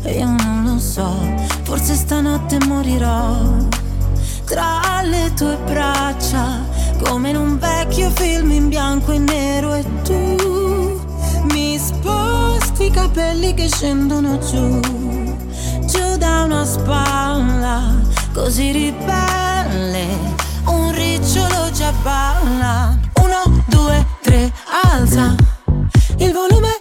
Io 0.04 0.26
non 0.26 0.64
lo 0.64 0.78
so, 0.78 1.10
forse 1.64 1.94
stanotte 1.94 2.58
morirò 2.66 3.66
tra 4.44 5.02
le 5.02 5.32
tue 5.34 5.58
braccia, 5.66 6.64
come 7.02 7.30
in 7.30 7.36
un 7.36 7.58
vecchio 7.58 8.10
film 8.10 8.50
in 8.52 8.68
bianco 8.68 9.12
e 9.12 9.18
nero 9.18 9.74
e 9.74 9.84
tu 10.02 11.00
mi 11.52 11.78
sposti 11.78 12.84
i 12.84 12.90
capelli 12.90 13.52
che 13.54 13.68
scendono 13.68 14.38
giù, 14.38 14.80
giù 15.86 16.16
da 16.16 16.44
una 16.44 16.64
spalla, 16.64 17.94
così 18.32 18.70
ribelle, 18.70 20.06
un 20.66 20.92
ricciolo 20.92 21.70
già 21.72 21.92
balla. 22.02 22.96
Uno, 23.20 23.62
due, 23.66 24.06
tre, 24.22 24.50
alza 24.84 25.34
il 26.18 26.32
volume 26.32 26.77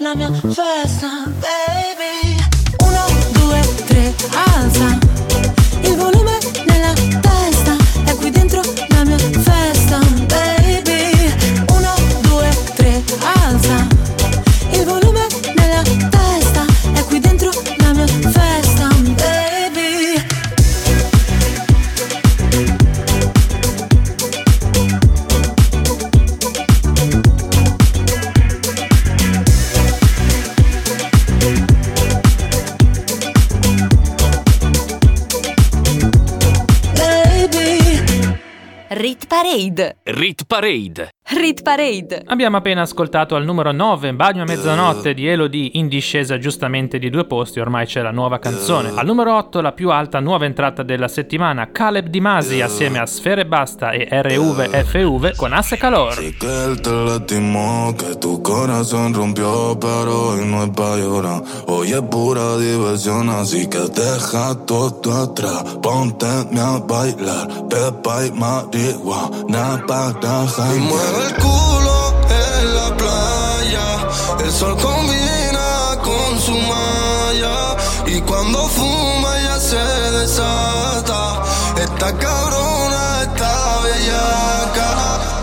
la 0.00 0.14
mia 0.14 0.30
festa, 0.32 1.24
baby. 1.40 2.42
Uno, 2.78 3.04
due, 3.32 3.60
tre, 3.86 4.14
alza 4.32 5.09
Rit 40.12 40.44
Parade. 40.44 41.10
Rit 41.32 41.62
Parade. 41.62 42.22
Abbiamo 42.26 42.56
appena 42.56 42.82
ascoltato 42.82 43.36
al 43.36 43.44
numero 43.44 43.70
9 43.70 44.12
Bagno 44.14 44.42
a 44.42 44.46
mezzanotte 44.46 45.14
di 45.14 45.28
Elodie 45.28 45.70
in 45.74 45.86
discesa 45.86 46.38
giustamente 46.38 46.98
di 46.98 47.08
due 47.08 47.24
posti, 47.24 47.60
ormai 47.60 47.86
c'è 47.86 48.02
la 48.02 48.10
nuova 48.10 48.40
canzone. 48.40 48.90
Al 48.92 49.06
numero 49.06 49.36
8 49.36 49.60
la 49.60 49.70
più 49.70 49.90
alta 49.90 50.18
nuova 50.18 50.44
entrata 50.46 50.82
della 50.82 51.06
settimana, 51.06 51.70
Caleb 51.70 52.08
Di 52.08 52.20
Masi 52.20 52.60
assieme 52.60 52.98
a 52.98 53.06
Sfere 53.06 53.46
Basta 53.46 53.92
e 53.92 54.08
RVFV 54.10 55.36
con 55.36 55.52
Asse 55.52 55.76
Calor. 55.76 56.16
Que 56.16 56.64
él 56.64 56.80
te 56.80 56.90
lastimó, 56.90 57.94
que 57.96 58.16
tu 58.16 58.42
corazón 58.42 59.14
rompió, 59.14 59.78
pero 59.78 60.30
hoy 60.30 60.44
no 60.44 60.64
es 60.64 60.70
pa' 60.70 60.96
llorar. 60.96 61.42
Hoy 61.68 61.92
es 61.92 62.02
pura 62.10 62.56
diversión, 62.56 63.28
así 63.28 63.68
que 63.68 63.78
deja 63.78 64.56
todo 64.66 65.12
atrás. 65.12 65.62
Ponte 65.80 66.26
a 66.26 66.78
bailar, 66.80 67.68
pepa 67.68 68.26
y 68.26 68.32
marihuana 68.32 69.84
para 69.86 70.14
mueve 70.80 71.19
el 71.26 71.34
culo 71.36 72.14
en 72.28 72.74
la 72.74 72.96
playa. 72.96 73.86
El 74.44 74.52
sol 74.52 74.76
combina 74.76 75.96
con 76.02 76.40
su 76.40 76.52
malla. 76.52 77.76
Y 78.06 78.20
cuando 78.22 78.68
fuma 78.68 79.38
ya 79.40 79.58
se 79.60 79.84
desata. 80.18 81.42
Esta 81.76 82.16
cabrona 82.16 83.22
está 83.22 83.80
bellaca. 83.84 84.90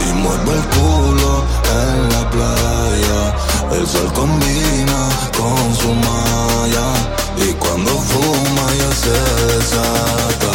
Y 0.02 0.14
mueve 0.14 0.54
el 0.60 0.66
culo 0.76 1.44
en 1.82 2.10
la 2.14 2.30
playa. 2.30 3.20
El 3.78 3.88
sol 3.88 4.12
combina 4.14 5.10
con 5.38 5.76
su 5.76 5.94
malla. 5.94 6.88
Y 7.38 7.54
cuando 7.54 7.92
fuma 7.92 8.66
ya 8.82 8.92
se 9.04 9.18
desata. 9.54 10.54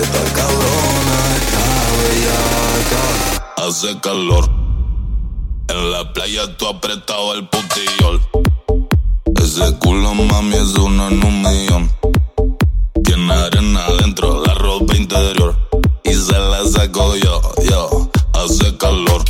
Esta 0.00 0.22
cabrona 0.38 1.16
está 1.40 1.64
bellaca. 2.00 3.37
Hace 3.60 3.98
calor. 4.00 4.48
En 5.68 5.90
la 5.90 6.12
playa 6.12 6.56
tú 6.56 6.68
apretado 6.68 7.34
el 7.34 7.48
putillol. 7.48 8.20
Ese 9.34 9.76
culo 9.80 10.14
mami 10.14 10.54
es 10.54 10.74
uno 10.74 11.08
en 11.08 11.24
un 11.24 11.42
millón. 11.42 11.90
Tiene 13.02 13.32
arena 13.32 13.84
adentro, 13.84 14.42
la 14.44 14.54
ropa 14.54 14.96
interior. 14.96 15.56
Y 16.04 16.14
se 16.14 16.38
la 16.38 16.64
saco 16.66 17.16
yo, 17.16 17.40
yo. 17.68 18.10
Hace 18.32 18.76
calor. 18.76 19.24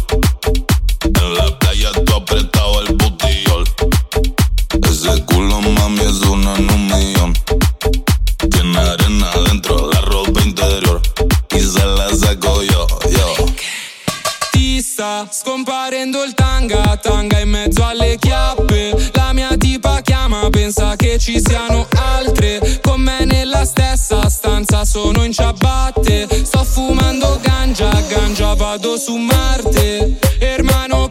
Scomparendo 15.30 16.22
il 16.22 16.34
tanga, 16.34 16.96
tanga 16.96 17.38
in 17.40 17.50
mezzo 17.50 17.84
alle 17.84 18.16
chiappe. 18.18 19.10
La 19.12 19.32
mia 19.32 19.56
tipa 19.56 20.00
chiama, 20.00 20.48
pensa 20.50 20.96
che 20.96 21.18
ci 21.18 21.40
siano 21.40 21.86
altre. 22.16 22.80
Con 22.82 23.00
me 23.00 23.24
nella 23.24 23.64
stessa 23.64 24.28
stanza 24.28 24.84
sono 24.84 25.24
in 25.24 25.32
ciabatte. 25.32 26.26
Sto 26.44 26.64
fumando 26.64 27.38
ganja, 27.42 27.90
ganja 28.08 28.54
vado 28.54 28.96
su 28.96 29.16
Marte. 29.16 30.18
Hermano 30.38 31.07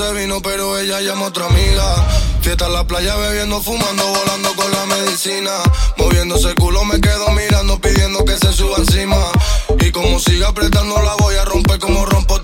se 0.00 0.12
vino, 0.14 0.40
pero 0.40 0.78
ella 0.78 1.00
llama 1.02 1.26
otra 1.26 1.44
amiga. 1.46 1.84
Fiesta 2.40 2.66
en 2.66 2.72
la 2.72 2.84
playa 2.84 3.16
bebiendo, 3.16 3.60
fumando, 3.60 4.06
volando 4.06 4.54
con 4.54 4.70
la 4.70 4.86
medicina. 4.86 5.50
Moviéndose 5.98 6.48
el 6.48 6.54
culo 6.54 6.84
me 6.84 7.00
quedo 7.00 7.28
mirando, 7.32 7.78
pidiendo 7.78 8.24
que 8.24 8.36
se 8.38 8.50
suba 8.52 8.78
encima. 8.78 9.18
Y 9.78 9.90
como 9.90 10.18
siga 10.18 10.48
apretando 10.48 11.02
la 11.02 11.14
voy 11.16 11.36
a 11.36 11.44
romper 11.44 11.78
como 11.78 12.06
rompo 12.06 12.40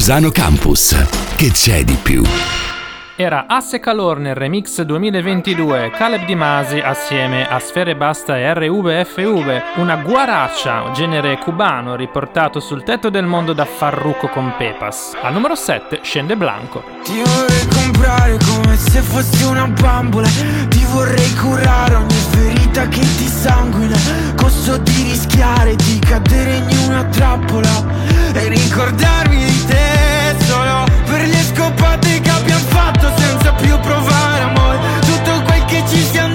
Cusano 0.00 0.30
Campus. 0.30 0.96
Che 1.36 1.50
c'è 1.50 1.84
di 1.84 1.94
più? 2.02 2.22
Era 3.16 3.44
Asse 3.46 3.80
Calor 3.80 4.18
nel 4.18 4.34
remix 4.34 4.80
2022, 4.80 5.90
Caleb 5.90 6.24
Di 6.24 6.34
Masi 6.34 6.78
assieme 6.78 7.46
a 7.46 7.58
Sfere 7.58 7.94
Basta 7.94 8.38
e 8.38 8.50
RVFV, 8.54 9.76
una 9.76 9.96
guaraccia, 9.96 10.90
genere 10.92 11.36
cubano, 11.36 11.96
riportato 11.96 12.60
sul 12.60 12.82
tetto 12.82 13.10
del 13.10 13.26
mondo 13.26 13.52
da 13.52 13.66
Farrucco 13.66 14.28
con 14.28 14.54
Pepas. 14.56 15.12
Al 15.20 15.34
numero 15.34 15.54
7 15.54 16.00
scende 16.00 16.34
Blanco. 16.34 16.82
Ti 17.04 17.20
vorrei 17.22 17.66
comprare 17.68 18.38
come 18.48 18.78
se 18.78 19.02
fossi 19.02 19.44
una 19.44 19.66
bambola, 19.66 20.28
ti 20.68 20.82
vorrei 20.92 21.34
curare 21.34 21.96
ogni 21.96 22.20
ferita 22.30 22.88
che 22.88 23.00
ti 23.00 23.26
sanguina, 23.26 23.98
costo 24.34 24.78
di 24.78 25.02
rischiare 25.02 25.76
di 25.76 25.98
cadere 25.98 26.56
in 26.56 26.78
una 26.88 27.04
trappola 27.04 27.99
e 28.32 28.48
ricordarmi 28.48 29.44
di 29.44 29.64
te 29.66 30.34
solo 30.46 30.84
per 31.04 31.26
le 31.26 31.42
scopate 31.52 32.20
che 32.20 32.30
abbiamo 32.30 32.64
fatto 32.68 33.12
senza 33.16 33.52
più 33.54 33.78
provare 33.80 34.42
amore. 34.42 34.78
Tutto 35.00 35.42
quel 35.42 35.64
che 35.64 35.82
ci 35.88 36.00
siamo 36.02 36.29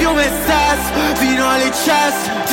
più 0.00 0.10
messaggio 0.12 1.14
fino 1.16 1.46
alle 1.46 1.68
chest. 1.68 2.49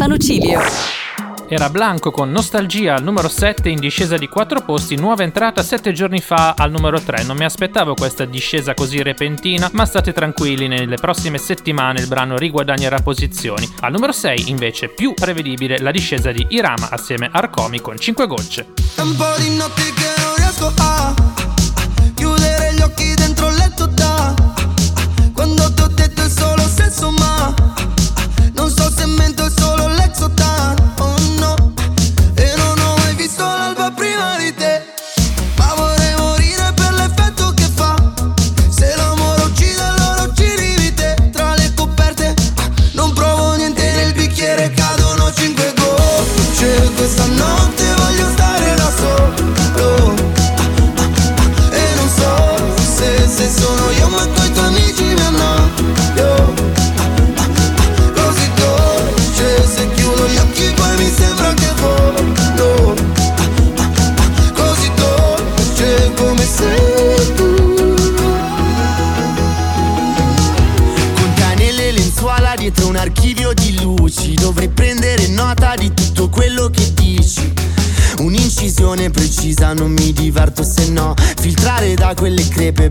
Stefano 0.00 0.16
Cilio. 0.16 0.60
Era 1.46 1.68
Blanco 1.68 2.10
con 2.10 2.30
Nostalgia 2.30 2.94
al 2.94 3.02
numero 3.02 3.28
7 3.28 3.68
in 3.68 3.78
discesa 3.78 4.16
di 4.16 4.28
4 4.28 4.62
posti, 4.62 4.96
nuova 4.96 5.24
entrata 5.24 5.62
7 5.62 5.92
giorni 5.92 6.22
fa 6.22 6.54
al 6.56 6.70
numero 6.70 6.98
3. 6.98 7.24
Non 7.24 7.36
mi 7.36 7.44
aspettavo 7.44 7.92
questa 7.92 8.24
discesa 8.24 8.72
così 8.72 9.02
repentina, 9.02 9.68
ma 9.72 9.84
state 9.84 10.14
tranquilli, 10.14 10.68
nelle 10.68 10.96
prossime 10.96 11.36
settimane 11.36 12.00
il 12.00 12.06
brano 12.06 12.38
riguadagnerà 12.38 13.00
posizioni. 13.00 13.70
Al 13.80 13.92
numero 13.92 14.12
6 14.12 14.48
invece 14.48 14.88
più 14.88 15.12
prevedibile 15.12 15.78
la 15.80 15.90
discesa 15.90 16.32
di 16.32 16.46
Irama 16.48 16.88
assieme 16.88 17.26
a 17.26 17.38
Arcomi 17.38 17.82
con 17.82 17.98
5 17.98 18.26
gocce. 18.26 18.68
Un 18.96 19.16
po' 19.16 19.34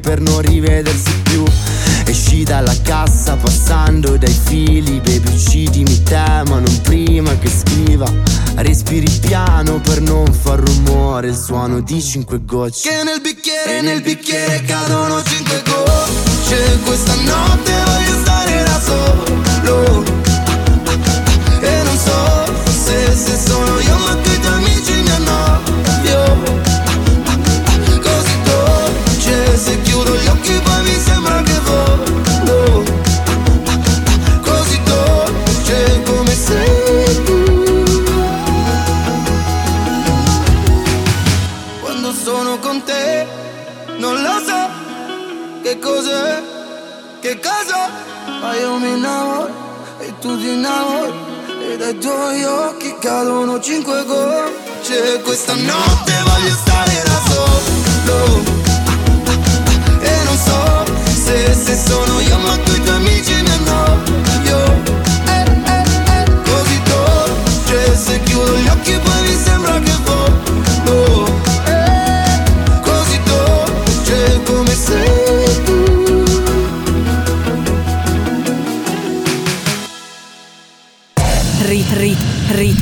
per 0.09 0.21
non 0.21 0.41
rivedersi 0.41 1.21
più. 1.21 1.43
Esci 2.05 2.41
dalla 2.43 2.73
cassa 2.81 3.35
passando 3.35 4.17
dai 4.17 4.33
fili 4.33 4.99
Baby 5.01 5.31
uccidimi 5.31 6.01
mi 6.03 6.03
ma 6.09 6.57
non 6.57 6.81
prima 6.81 7.37
che 7.37 7.47
scriva. 7.47 8.11
Respiri 8.55 9.07
piano 9.21 9.79
per 9.79 10.01
non 10.01 10.33
far 10.33 10.57
rumore 10.57 11.27
Il 11.27 11.35
suono 11.35 11.81
di 11.81 12.01
cinque 12.01 12.43
gocce. 12.43 12.89
Che 12.89 13.03
nel 13.03 13.21
bicchiere, 13.21 13.77
e 13.77 13.81
nel 13.81 14.01
bicchiere 14.01 14.63
cadono 14.63 15.21
cinque 15.21 15.61
gocce. 15.63 16.79
Questa 16.83 17.13
notte 17.13 17.71
voglio 17.71 18.19
stare 18.21 18.63
da 18.63 18.81
solo. 18.81 20.03
Ah, 20.85 20.91
ah, 20.91 21.23
ah, 21.61 21.65
e 21.67 21.83
non 21.83 21.97
so 21.97 22.53
se, 22.65 23.15
se 23.15 23.37
so 23.37 23.58
cadono 53.09 53.59
cinque 53.59 54.05
gocce 54.05 55.19
Questa 55.23 55.55
notte 55.55 56.13
voglio 56.25 56.49
stare 56.49 56.68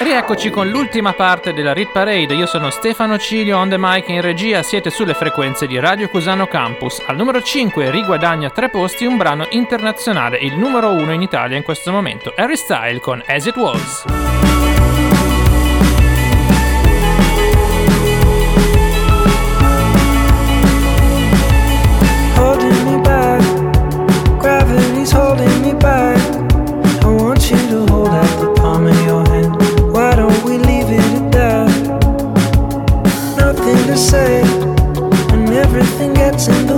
Rieccoci 0.00 0.50
con 0.50 0.68
l'ultima 0.68 1.12
parte 1.12 1.52
della 1.52 1.72
Rit 1.72 1.90
Parade. 1.90 2.32
Io 2.34 2.46
sono 2.46 2.70
Stefano 2.70 3.18
Cilio, 3.18 3.58
on 3.58 3.68
the 3.68 3.76
mic 3.78 4.08
in 4.08 4.20
regia. 4.20 4.62
Siete 4.62 4.90
sulle 4.90 5.12
frequenze 5.12 5.66
di 5.66 5.76
Radio 5.80 6.08
Cusano 6.08 6.46
Campus. 6.46 7.02
Al 7.04 7.16
numero 7.16 7.42
5 7.42 7.90
riguadagna 7.90 8.48
tre 8.48 8.68
posti 8.68 9.06
un 9.06 9.16
brano 9.16 9.48
internazionale, 9.50 10.38
il 10.38 10.56
numero 10.56 10.92
1 10.92 11.10
in 11.10 11.22
Italia 11.22 11.56
in 11.56 11.64
questo 11.64 11.90
momento. 11.90 12.32
Harry 12.36 12.56
Style 12.56 13.00
con 13.00 13.20
As 13.26 13.46
It 13.46 13.56
Was. 13.56 14.47
Say 34.08 34.40
when 35.30 35.52
everything 35.52 36.14
gets 36.14 36.48
in 36.48 36.66
the 36.66 36.77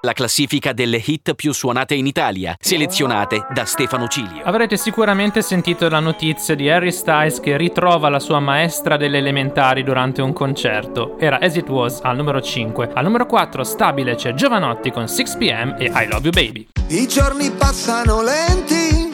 La 0.00 0.12
classifica 0.12 0.72
delle 0.72 1.02
hit 1.04 1.34
più 1.34 1.52
suonate 1.52 1.94
in 1.94 2.06
Italia. 2.06 2.56
Selezionate 2.58 3.46
da 3.52 3.64
Stefano 3.64 4.06
Cilio. 4.08 4.42
Avrete 4.44 4.76
sicuramente 4.76 5.42
sentito 5.42 5.88
la 5.88 6.00
notizia 6.00 6.54
di 6.54 6.68
Harry 6.68 6.92
Styles 6.92 7.40
che 7.40 7.56
ritrova 7.56 8.08
la 8.08 8.20
sua 8.20 8.40
maestra 8.40 8.96
delle 8.96 9.18
elementari 9.18 9.82
durante 9.82 10.22
un 10.22 10.32
concerto. 10.32 11.18
Era 11.18 11.38
As 11.40 11.56
It 11.56 11.68
Was 11.68 12.00
al 12.02 12.16
numero 12.16 12.40
5. 12.40 12.90
Al 12.94 13.04
numero 13.04 13.26
4 13.26 13.64
stabile 13.64 14.14
c'è 14.14 14.34
Giovanotti 14.34 14.90
con 14.90 15.04
6pm 15.04 15.78
e 15.78 15.84
I 15.94 16.06
Love 16.08 16.28
You 16.28 16.32
Baby. 16.32 16.68
I 16.88 17.06
giorni 17.06 17.50
passano 17.50 18.22
lenti, 18.22 19.10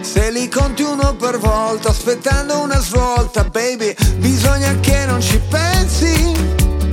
se 0.00 0.30
li 0.30 0.48
conti 0.48 0.82
uno 0.82 1.14
per 1.14 1.38
volta, 1.38 1.90
aspettando 1.90 2.60
una 2.60 2.78
svolta, 2.78 3.44
baby, 3.44 3.94
bisogna 4.16 4.74
che 4.80 5.04
non 5.06 5.20
ci 5.20 5.40
pensi. 5.50 6.67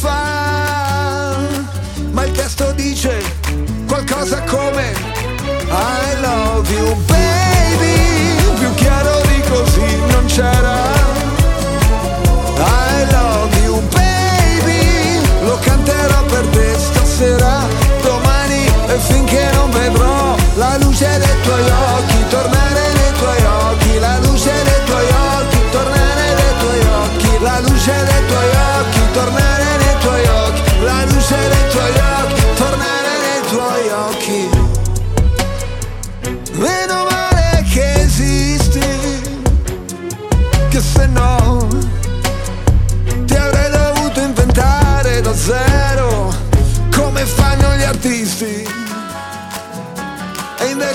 fa. 0.00 1.36
Ma 2.12 2.24
il 2.24 2.32
testo 2.32 2.72
dice 2.72 3.20
qualcosa 3.86 4.42
come 4.42 4.92
I 5.68 6.20
love 6.20 6.72
you 6.72 6.94
baby. 7.06 8.58
Più 8.58 8.74
chiaro 8.74 9.20
di 9.22 9.40
così 9.48 9.96
non 10.10 10.24
c'era. 10.26 11.16
I 12.60 13.06
love 13.12 13.56
you 13.64 13.80
baby 13.90 15.20
Lo 15.44 15.56
canterò 15.60 16.22
per 16.24 16.46
te 16.48 16.74
stasera 16.76 17.64
Domani 18.02 18.66
e 18.88 18.98
finché 18.98 19.48
non 19.52 19.70
vedrò 19.70 20.34
La 20.56 20.76
luce 20.78 21.06
dei 21.18 21.40
tuoi 21.42 21.62
occhi 21.62 21.87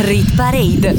Rit 0.00 0.36
Parade. 0.36 0.94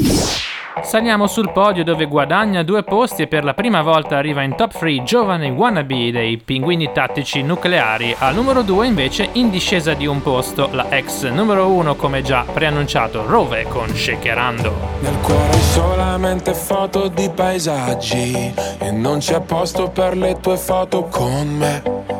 Saliamo 0.82 1.26
sul 1.26 1.52
podio 1.52 1.82
dove 1.84 2.04
guadagna 2.04 2.62
due 2.62 2.82
posti 2.82 3.22
e 3.22 3.26
per 3.28 3.44
la 3.44 3.54
prima 3.54 3.80
volta 3.80 4.18
arriva 4.18 4.42
in 4.42 4.54
top 4.54 4.76
3 4.78 5.02
giovane 5.04 5.48
wannabe 5.48 6.10
dei 6.10 6.36
pinguini 6.36 6.90
tattici 6.92 7.40
nucleari. 7.42 8.14
Al 8.18 8.34
numero 8.34 8.60
2 8.60 8.86
invece 8.86 9.30
in 9.32 9.48
discesa 9.48 9.94
di 9.94 10.06
un 10.06 10.20
posto 10.20 10.68
la 10.72 10.90
ex 10.90 11.26
numero 11.30 11.68
1 11.68 11.94
come 11.96 12.20
già 12.20 12.44
preannunciato 12.44 13.24
Rove 13.26 13.64
con 13.68 13.88
Shakerando. 13.88 14.74
Nel 15.00 15.16
cuore 15.22 15.58
solamente 15.60 16.52
foto 16.52 17.08
di 17.08 17.30
paesaggi 17.34 18.52
E 18.78 18.90
non 18.90 19.18
c'è 19.18 19.40
posto 19.40 19.88
per 19.88 20.14
le 20.14 20.38
tue 20.40 20.58
foto 20.58 21.04
con 21.04 21.48
me 21.48 22.19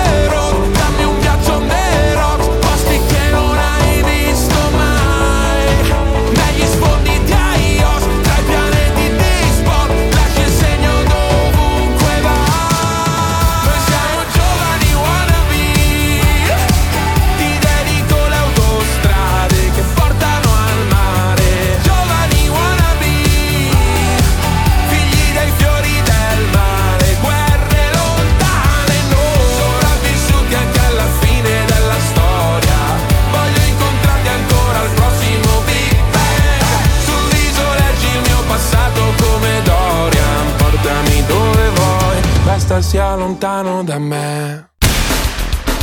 lontano 43.21 43.83
da 43.83 43.99
me. 43.99 44.69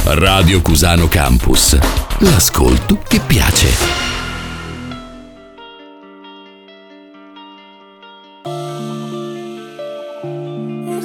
Radio 0.07 0.61
Cusano 0.61 1.07
Campus. 1.07 1.79
L'ascolto 2.19 2.99
che 3.07 3.21
piace. 3.21 3.69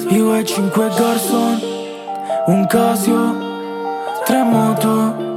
Io 0.10 0.36
e 0.36 0.44
cinque 0.44 0.90
garçon, 0.98 1.62
un 2.48 2.66
Casio, 2.66 3.24
tre 4.26 4.42
moto 4.42 5.32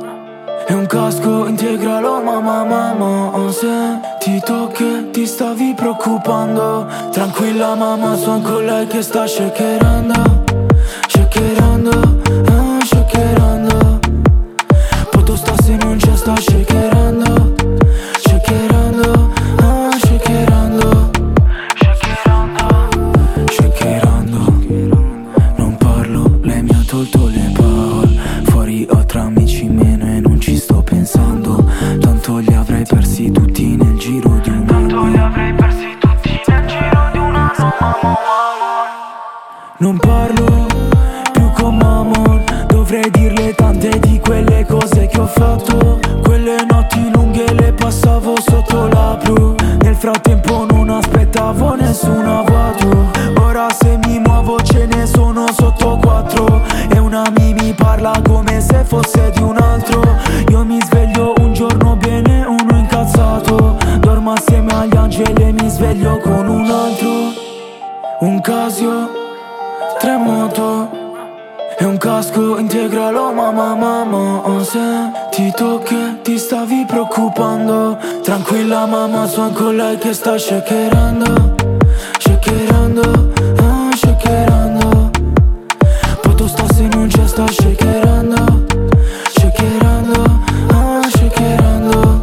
e 0.67 0.73
un 0.73 0.87
casco 0.87 1.47
integralo 1.47 2.23
mamma 2.23 2.65
mamma 2.65 3.37
oh, 3.37 3.53
Se 3.53 4.01
ti 4.19 4.41
tocchi 4.41 5.11
ti 5.13 5.25
stavi 5.25 5.75
preoccupando 5.77 6.89
Tranquilla 7.13 7.77
mamma 7.77 8.17
son 8.17 8.43
con 8.43 8.65
lei 8.65 8.87
che 8.89 9.01
sta 9.01 9.29
shakerando 9.29 10.46
Shakerando, 11.37 11.91
ah, 12.49 12.83
shakerando 12.83 14.01
Poto 15.11 15.37
sta 15.37 15.55
se 15.63 15.77
non 15.77 15.99
c'è 15.99 16.17
sta 16.17 16.35
shakerando 16.35 16.96
la 48.89 49.19
blu. 49.23 49.55
Nel 49.83 49.95
frattempo 49.95 50.46
shakerando 80.67 81.55
Shakerando, 82.19 83.33
ah, 83.59 83.91
shakerando. 83.95 85.11
Poto 86.23 86.49
sta 86.49 86.65
se 86.75 86.89
non 86.89 87.07
c'è 87.07 87.27
sta 87.27 87.47
shakerando 87.47 88.65
Shakerando, 89.39 90.23
ah, 90.73 91.09
shakerando. 91.09 92.23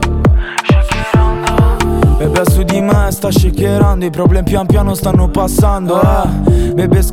Bebe 2.17 2.43
su 2.49 2.63
di 2.63 2.81
me 2.81 3.07
sta 3.11 3.31
shakerando 3.31 4.05
I 4.05 4.09
problemi 4.09 4.43
pian 4.43 4.65
piano 4.65 4.93
stanno 4.93 5.29
passando 5.29 6.01
eh. 6.01 6.12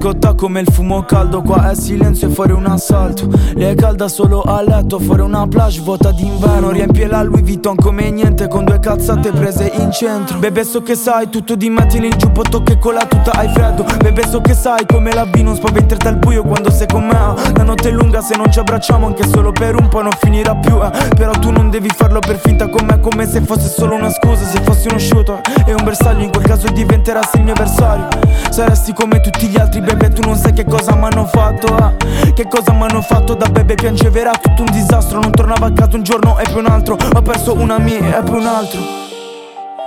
Scotta 0.03 0.33
come 0.33 0.61
il 0.61 0.69
fumo 0.73 1.03
caldo. 1.03 1.43
Qua 1.43 1.73
è 1.73 1.75
silenzio 1.75 2.29
e 2.29 2.31
fuori 2.33 2.53
un 2.53 2.65
assalto. 2.65 3.29
Lei 3.55 3.73
è 3.73 3.75
calda 3.75 4.09
solo 4.09 4.41
a 4.41 4.63
letto 4.63 4.99
Fuori 4.99 5.21
una 5.21 5.47
plage 5.47 5.83
vuota 5.83 6.11
d'inverno. 6.11 6.71
Riempie 6.71 7.07
la 7.07 7.23
Louis 7.23 7.43
Vuitton 7.43 7.77
come 7.77 8.11
niente 8.11 8.49
Con 8.49 8.65
due 8.65 8.81
cazzate 8.81 9.31
prese 9.31 9.71
in 9.75 9.93
centro. 9.93 10.39
Bebe 10.39 10.65
so 10.65 10.81
che 10.83 10.95
sai 10.95 11.29
tutto 11.29 11.55
di 11.55 11.69
me 11.69 11.85
Tieni 11.85 12.07
il 12.07 12.17
giubbotto 12.17 12.63
che 12.63 12.79
con 12.79 12.95
la 12.95 13.05
tuta 13.05 13.33
hai 13.33 13.51
freddo. 13.51 13.85
Bebe 13.99 14.27
so 14.27 14.41
che 14.41 14.55
sai 14.55 14.87
come 14.87 15.13
la 15.13 15.27
B 15.27 15.35
Non 15.43 15.55
spaventerti 15.55 16.07
al 16.07 16.17
buio 16.17 16.45
quando 16.45 16.71
sei 16.71 16.87
con 16.87 17.05
me. 17.05 17.35
La 17.55 17.63
notte 17.63 17.91
è 17.91 17.93
lunga 17.93 18.23
se 18.23 18.37
non 18.37 18.51
ci 18.51 18.59
abbracciamo 18.59 19.05
Anche 19.05 19.29
solo 19.29 19.53
per 19.53 19.79
un 19.79 19.89
po' 19.89 20.01
non 20.01 20.13
finirà 20.19 20.57
più 20.57 20.83
eh. 20.83 20.91
Però 21.15 21.33
tu 21.33 21.51
non 21.51 21.69
devi 21.69 21.91
farlo 21.95 22.21
per 22.21 22.39
finta 22.39 22.71
con 22.71 22.87
me 22.87 23.01
Come 23.01 23.27
se 23.27 23.43
fosse 23.43 23.69
solo 23.69 23.97
una 23.97 24.09
scusa 24.09 24.47
Se 24.47 24.63
fossi 24.63 24.89
uno 24.89 24.99
shooter. 24.99 25.43
E 25.67 25.75
un 25.75 25.85
bersaglio 25.85 26.23
In 26.23 26.31
quel 26.31 26.47
caso 26.47 26.69
diventerassi 26.73 27.37
il 27.37 27.43
mio 27.43 27.53
avversario. 27.53 28.09
Saresti 28.49 28.95
come 28.95 29.21
tutti 29.21 29.47
gli 29.47 29.59
altri 29.59 29.89
bebe 29.95 30.09
Tu 30.11 30.23
non 30.23 30.37
sai 30.37 30.53
che 30.53 30.65
cosa 30.65 30.95
m'hanno 30.95 31.27
fatto 31.27 31.67
eh. 31.77 32.33
Che 32.33 32.47
cosa 32.49 32.73
m'hanno 32.73 33.03
fatto 33.03 33.35
da 33.35 33.49
bebe 33.49 33.75
Piangeva 33.75 34.33
tutto 34.33 34.63
un 34.63 34.71
disastro. 34.71 35.21
Non 35.21 35.31
tornavo 35.31 35.67
a 35.67 35.73
casa 35.73 35.97
un 35.97 36.03
giorno 36.03 36.39
e 36.39 36.45
poi 36.45 36.61
un 36.61 36.67
altro. 36.67 36.97
Ho 37.15 37.23
perso 37.23 37.55
una 37.55 37.79
mia 37.79 38.19
e 38.19 38.23
poi 38.23 38.39
un 38.39 38.47
altro. 38.47 38.81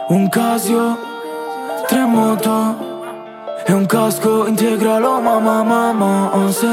Un 0.10 0.30
Casio, 0.30 0.98
tre 1.88 2.06
moto 2.06 2.92
e 3.66 3.72
un 3.72 3.86
casco 3.86 4.46
integralo 4.46 5.22
mamma 5.22 5.64
mamma 5.64 6.36
oh, 6.36 6.52
Se 6.52 6.68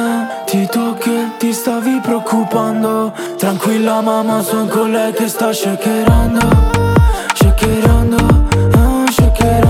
ti 0.47 0.67
tocchi 0.67 1.33
ti 1.39 1.53
stavi 1.53 2.01
preoccupando. 2.03 3.13
Tranquilla 3.39 4.01
mamma 4.01 4.43
son 4.43 4.69
con 4.69 4.91
lei 4.91 5.13
che 5.13 5.29
sta 5.29 5.53
shakerando 5.53 6.41
Shakerando, 7.35 8.17
ah, 8.17 9.05
shakerando 9.09 9.70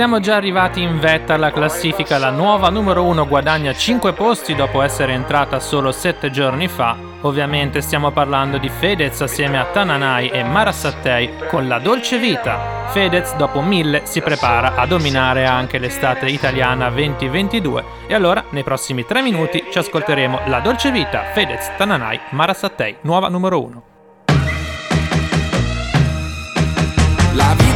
Siamo 0.00 0.18
già 0.18 0.36
arrivati 0.36 0.80
in 0.80 0.98
vetta 0.98 1.34
alla 1.34 1.52
classifica, 1.52 2.16
la 2.16 2.30
nuova 2.30 2.70
numero 2.70 3.04
1 3.04 3.26
guadagna 3.26 3.74
5 3.74 4.14
posti 4.14 4.54
dopo 4.54 4.80
essere 4.80 5.12
entrata 5.12 5.60
solo 5.60 5.92
7 5.92 6.30
giorni 6.30 6.68
fa. 6.68 6.96
Ovviamente 7.20 7.82
stiamo 7.82 8.10
parlando 8.10 8.56
di 8.56 8.70
Fedez 8.70 9.20
assieme 9.20 9.58
a 9.58 9.66
Tananai 9.66 10.28
e 10.28 10.42
Mara 10.42 10.72
Sattei 10.72 11.30
con 11.50 11.68
La 11.68 11.78
Dolce 11.80 12.16
Vita. 12.16 12.86
Fedez 12.86 13.36
dopo 13.36 13.60
1000 13.60 14.06
si 14.06 14.22
prepara 14.22 14.74
a 14.74 14.86
dominare 14.86 15.44
anche 15.44 15.76
l'estate 15.76 16.30
italiana 16.30 16.88
2022 16.88 17.84
e 18.06 18.14
allora 18.14 18.44
nei 18.52 18.64
prossimi 18.64 19.04
3 19.04 19.20
minuti 19.20 19.66
ci 19.70 19.76
ascolteremo 19.76 20.40
La 20.46 20.60
Dolce 20.60 20.90
Vita, 20.90 21.24
Fedez, 21.34 21.72
Tananai, 21.76 22.18
Mara 22.30 22.54
Sattei, 22.54 22.96
nuova 23.02 23.28
numero 23.28 23.62
1. 23.62 23.89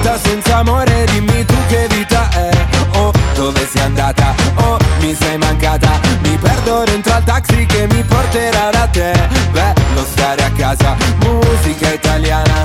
Vita 0.04 0.18
senza 0.18 0.56
amore, 0.56 1.06
dimmi 1.06 1.44
tu 1.46 1.56
che 1.68 1.86
vita 1.88 2.28
è. 2.28 2.50
Oh, 2.96 3.10
dove 3.34 3.66
sei 3.66 3.84
andata? 3.84 4.34
Oh, 4.56 4.76
mi 5.00 5.14
sei 5.14 5.38
mancata. 5.38 5.98
Mi 6.22 6.36
perdo 6.36 6.84
dentro 6.84 7.14
al 7.14 7.24
taxi 7.24 7.64
che 7.64 7.86
mi 7.86 8.04
porterà 8.04 8.68
da 8.70 8.86
te. 8.88 9.12
Bello 9.50 10.04
stare 10.06 10.44
a 10.44 10.50
casa, 10.50 10.94
musica 11.20 11.90
italiana. 11.90 12.62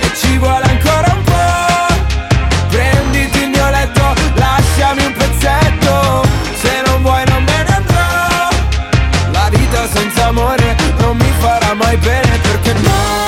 E 0.00 0.10
ci 0.16 0.36
vuole 0.38 0.64
ancora 0.64 1.14
un 1.14 1.22
po' 1.22 1.94
Prenditi 2.70 3.42
il 3.42 3.50
mio 3.50 3.70
letto, 3.70 4.02
lasciami 4.34 5.04
un 5.04 5.12
pezzetto. 5.12 6.26
Se 6.60 6.82
non 6.86 7.02
vuoi 7.02 7.22
non 7.26 7.44
me 7.44 7.62
ne 7.68 7.74
andrò. 7.76 9.30
La 9.30 9.48
vita 9.48 9.86
senza 9.88 10.26
amore 10.26 10.76
non 10.98 11.16
mi 11.16 11.32
farà 11.38 11.72
mai 11.74 11.96
bene 11.98 12.36
perché 12.38 12.72
no 12.72 13.27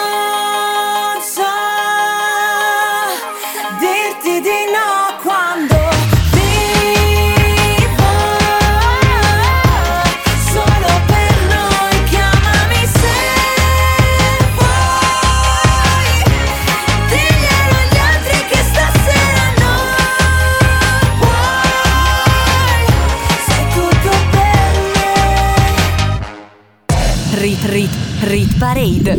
Parade. 28.61 29.17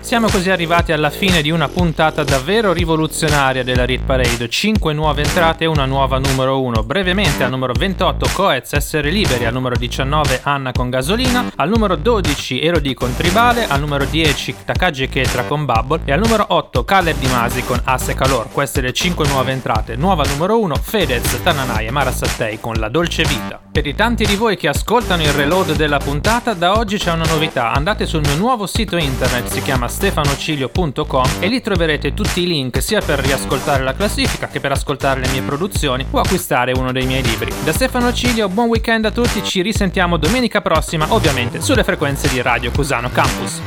Siamo 0.00 0.26
così 0.28 0.50
arrivati 0.50 0.90
alla 0.90 1.08
fine 1.08 1.40
di 1.40 1.52
una 1.52 1.68
puntata 1.68 2.24
davvero 2.24 2.72
rivoluzionaria 2.72 3.62
della 3.62 3.84
Rit 3.84 4.02
Parade. 4.02 4.48
5 4.48 4.92
nuove 4.92 5.22
entrate 5.22 5.62
e 5.62 5.66
una 5.68 5.84
nuova 5.84 6.18
numero 6.18 6.60
1. 6.60 6.82
Brevemente 6.82 7.44
al 7.44 7.50
numero 7.50 7.74
28 7.74 8.30
Coez 8.32 8.72
Essere 8.72 9.12
Liberi, 9.12 9.44
al 9.44 9.52
numero 9.52 9.76
19 9.76 10.40
Anna 10.42 10.72
con 10.72 10.90
Gasolina, 10.90 11.52
al 11.54 11.68
numero 11.68 11.94
12 11.94 12.60
Erodi 12.60 12.92
con 12.92 13.14
Tribale, 13.14 13.68
al 13.68 13.78
numero 13.78 14.04
10 14.04 14.56
Takagi 14.64 15.08
Ketra 15.08 15.44
con 15.44 15.64
Bubble 15.64 16.00
e 16.04 16.10
al 16.10 16.18
numero 16.18 16.44
8 16.48 16.84
Caleb 16.84 17.18
Di 17.18 17.28
Masi 17.28 17.62
con 17.62 17.80
Asse 17.84 18.14
Calor. 18.14 18.50
Queste 18.50 18.80
le 18.80 18.92
5 18.92 19.28
nuove 19.28 19.52
entrate. 19.52 19.94
Nuova 19.94 20.24
numero 20.24 20.58
1 20.58 20.74
Fedez, 20.74 21.40
Tananai 21.40 21.86
e 21.86 21.92
Mara 21.92 22.10
Sattei 22.10 22.58
con 22.58 22.74
La 22.74 22.88
Dolce 22.88 23.22
Vita. 23.22 23.60
Per 23.72 23.86
i 23.86 23.94
tanti 23.94 24.26
di 24.26 24.36
voi 24.36 24.58
che 24.58 24.68
ascoltano 24.68 25.22
il 25.22 25.32
reload 25.32 25.76
della 25.76 25.96
puntata, 25.96 26.52
da 26.52 26.76
oggi 26.76 26.98
c'è 26.98 27.10
una 27.10 27.24
novità. 27.24 27.72
Andate 27.72 28.04
sul 28.04 28.20
mio 28.20 28.36
nuovo 28.36 28.66
sito 28.66 28.98
internet, 28.98 29.46
si 29.46 29.62
chiama 29.62 29.88
stefanocilio.com 29.88 31.24
e 31.38 31.46
lì 31.46 31.62
troverete 31.62 32.12
tutti 32.12 32.42
i 32.42 32.46
link 32.46 32.82
sia 32.82 33.00
per 33.00 33.20
riascoltare 33.20 33.82
la 33.82 33.94
classifica 33.94 34.48
che 34.48 34.60
per 34.60 34.72
ascoltare 34.72 35.20
le 35.20 35.28
mie 35.28 35.40
produzioni 35.40 36.04
o 36.10 36.20
acquistare 36.20 36.72
uno 36.72 36.92
dei 36.92 37.06
miei 37.06 37.22
libri. 37.22 37.50
Da 37.64 37.72
Stefano 37.72 38.12
Cilio, 38.12 38.50
buon 38.50 38.68
weekend 38.68 39.06
a 39.06 39.10
tutti, 39.10 39.42
ci 39.42 39.62
risentiamo 39.62 40.18
domenica 40.18 40.60
prossima, 40.60 41.06
ovviamente 41.08 41.62
sulle 41.62 41.82
frequenze 41.82 42.28
di 42.28 42.42
Radio 42.42 42.70
Cusano 42.72 43.08
Campus. 43.10 43.58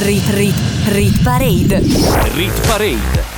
Rit 0.00 0.28
Rit 0.28 0.56
Rit 0.88 1.22
Parade. 1.22 1.80
Rit 2.34 2.66
Parade. 2.66 3.37